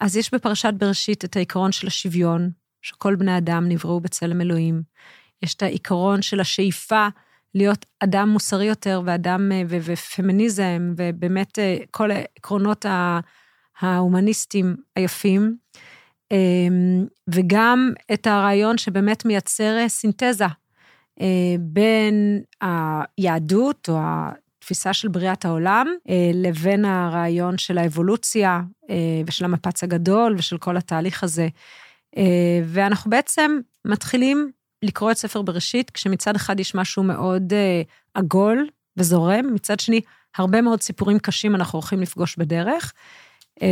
אז 0.00 0.16
יש 0.16 0.34
בפרשת 0.34 0.72
בראשית 0.78 1.24
את 1.24 1.36
העיקרון 1.36 1.72
של 1.72 1.86
השוויון, 1.86 2.50
שכל 2.82 3.14
בני 3.14 3.38
אדם 3.38 3.68
נבראו 3.68 4.00
בצלם 4.00 4.40
אלוהים. 4.40 4.82
יש 5.42 5.54
את 5.54 5.62
העיקרון 5.62 6.22
של 6.22 6.40
השאיפה 6.40 7.08
להיות 7.54 7.86
אדם 8.00 8.28
מוסרי 8.28 8.64
יותר 8.64 9.02
ואדם 9.04 9.52
אה, 9.52 9.62
ו- 9.68 9.76
ופמיניזם, 9.84 10.94
ובאמת 10.96 11.58
אה, 11.58 11.76
כל 11.90 12.10
העקרונות 12.10 12.86
ההומניסטיים 13.80 14.76
היפים. 14.96 15.56
אמ, 16.30 17.06
וגם 17.28 17.92
את 18.12 18.26
הרעיון 18.26 18.78
שבאמת 18.78 19.24
מייצר 19.24 19.78
אה, 19.78 19.88
סינתזה 19.88 20.44
בין 21.58 22.42
היהדות 22.60 23.88
או 23.88 23.98
התפיסה 24.00 24.92
של 24.92 25.08
בריאת 25.08 25.44
העולם, 25.44 25.86
לבין 26.34 26.84
הרעיון 26.84 27.58
של 27.58 27.78
האבולוציה 27.78 28.60
ושל 29.26 29.44
המפץ 29.44 29.84
הגדול 29.84 30.34
ושל 30.38 30.58
כל 30.58 30.76
התהליך 30.76 31.24
הזה 31.24 31.48
ואנחנו 32.64 33.10
בעצם 33.10 33.58
מתחילים 33.84 34.50
לקרוא 34.82 35.10
את 35.10 35.16
ספר 35.16 35.42
בראשית, 35.42 35.90
כשמצד 35.90 36.36
אחד 36.36 36.60
יש 36.60 36.74
משהו 36.74 37.02
מאוד 37.02 37.52
אה, 37.52 37.82
עגול 38.14 38.68
וזורם, 38.96 39.54
מצד 39.54 39.80
שני, 39.80 40.00
הרבה 40.36 40.62
מאוד 40.62 40.82
סיפורים 40.82 41.18
קשים 41.18 41.54
אנחנו 41.54 41.78
הולכים 41.78 42.00
לפגוש 42.00 42.36
בדרך. 42.36 42.92
אה, 43.62 43.68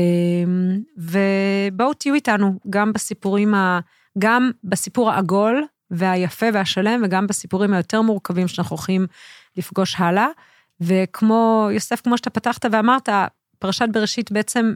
ובואו 0.97 1.95
תהיו 1.95 2.15
איתנו 2.15 2.59
גם 2.71 2.93
בסיפורים, 2.93 3.55
ה... 3.55 3.81
גם 4.19 4.51
בסיפור 4.65 5.11
העגול 5.11 5.67
והיפה 5.91 6.47
והשלם, 6.55 7.01
וגם 7.05 7.27
בסיפורים 7.27 7.75
היותר 7.75 8.03
מורכבים 8.03 8.49
שאנחנו 8.49 8.77
הולכים 8.77 9.07
לפגוש 9.57 9.95
הלאה. 9.99 10.27
וכמו, 10.81 11.69
יוסף, 11.73 12.01
כמו 12.01 12.17
שאתה 12.17 12.31
פתחת 12.31 12.65
ואמרת, 12.73 13.09
פרשת 13.59 13.89
בראשית 13.93 14.33
בעצם 14.33 14.75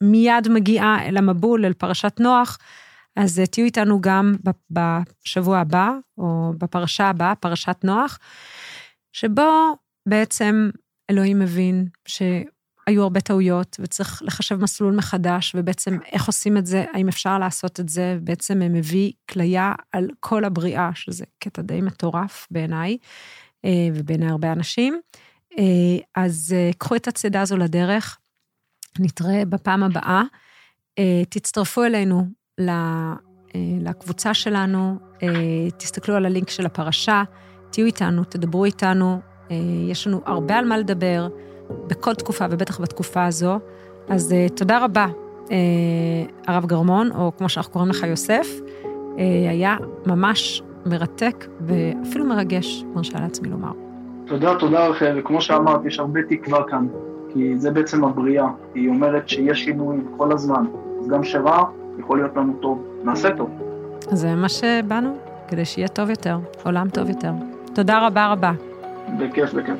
מיד 0.00 0.48
מגיעה 0.48 1.08
אל 1.08 1.16
המבול, 1.16 1.64
אל 1.64 1.72
פרשת 1.72 2.20
נוח, 2.20 2.58
אז 3.16 3.40
אה, 3.40 3.46
תהיו 3.46 3.64
איתנו 3.64 4.00
גם 4.00 4.34
בשבוע 4.70 5.58
הבא, 5.58 5.90
או 6.18 6.52
בפרשה 6.58 7.08
הבאה, 7.08 7.34
פרשת 7.34 7.76
נוח, 7.84 8.18
שבו 9.12 9.76
בעצם 10.08 10.70
אלוהים 11.10 11.38
מבין 11.38 11.88
שהיו 12.08 13.02
הרבה 13.02 13.20
טעויות, 13.20 13.76
וצריך 13.80 14.22
לחשב 14.22 14.56
מסלול 14.60 14.96
מחדש, 14.96 15.54
ובעצם 15.54 15.98
איך 16.12 16.26
עושים 16.26 16.56
את 16.56 16.66
זה, 16.66 16.84
האם 16.92 17.08
אפשר 17.08 17.38
לעשות 17.38 17.80
את 17.80 17.88
זה, 17.88 18.18
בעצם 18.22 18.58
מביא 18.58 19.12
כליה 19.30 19.72
על 19.92 20.10
כל 20.20 20.44
הבריאה, 20.44 20.90
שזה 20.94 21.24
קטע 21.38 21.62
די 21.62 21.80
מטורף 21.80 22.46
בעיניי, 22.50 22.98
אה, 23.64 23.88
ובעיני 23.94 24.30
הרבה 24.30 24.52
אנשים. 24.52 25.00
אה, 25.58 25.64
אז 26.14 26.54
קחו 26.78 26.96
את 26.96 27.08
הצידה 27.08 27.40
הזו 27.40 27.56
לדרך, 27.56 28.18
נתראה 28.98 29.44
בפעם 29.44 29.82
הבאה. 29.82 30.22
תצטרפו 31.30 31.84
אלינו 31.84 32.26
לקבוצה 33.80 34.34
שלנו, 34.34 34.96
אה, 35.22 35.28
תסתכלו 35.76 36.14
על 36.14 36.26
הלינק 36.26 36.50
של 36.50 36.66
הפרשה, 36.66 37.22
תהיו 37.70 37.86
איתנו, 37.86 38.24
תדברו 38.24 38.64
איתנו, 38.64 39.20
אה, 39.50 39.56
יש 39.88 40.06
לנו 40.06 40.20
הרבה 40.26 40.56
על 40.56 40.64
מה 40.64 40.78
לדבר 40.78 41.28
בכל 41.86 42.14
תקופה, 42.14 42.44
ובטח 42.50 42.80
בתקופה 42.80 43.24
הזו. 43.24 43.58
אז 44.08 44.34
תודה 44.56 44.84
רבה, 44.84 45.06
הרב 46.46 46.66
גרמון, 46.66 47.10
או 47.14 47.32
כמו 47.38 47.48
שאנחנו 47.48 47.72
קוראים 47.72 47.90
לך, 47.90 48.02
יוסף. 48.02 48.46
היה 49.50 49.76
ממש 50.06 50.62
מרתק 50.86 51.46
ואפילו 51.60 52.24
מרגש, 52.24 52.84
מרשה 52.94 53.20
לעצמי 53.20 53.48
לומר. 53.48 53.72
תודה, 54.26 54.54
תודה 54.58 54.86
רחל, 54.86 55.18
וכמו 55.18 55.40
שאמרת, 55.40 55.84
יש 55.84 55.98
הרבה 55.98 56.20
תקווה 56.28 56.62
כאן, 56.68 56.86
כי 57.32 57.58
זה 57.58 57.70
בעצם 57.70 58.04
הבריאה. 58.04 58.48
היא 58.74 58.88
אומרת 58.88 59.28
שיש 59.28 59.64
שינוי 59.64 59.96
כל 60.16 60.32
הזמן, 60.32 60.64
אז 61.00 61.08
גם 61.08 61.24
שרע 61.24 61.64
יכול 61.98 62.18
להיות 62.18 62.36
לנו 62.36 62.52
טוב, 62.62 62.84
נעשה 63.04 63.36
טוב. 63.36 63.50
זה 64.00 64.34
מה 64.34 64.48
שבאנו, 64.48 65.16
כדי 65.48 65.64
שיהיה 65.64 65.88
טוב 65.88 66.10
יותר, 66.10 66.38
עולם 66.64 66.88
טוב 66.88 67.08
יותר. 67.08 67.32
תודה 67.74 68.06
רבה 68.06 68.32
רבה. 68.32 68.52
בכיף, 69.18 69.54
בכיף. 69.54 69.78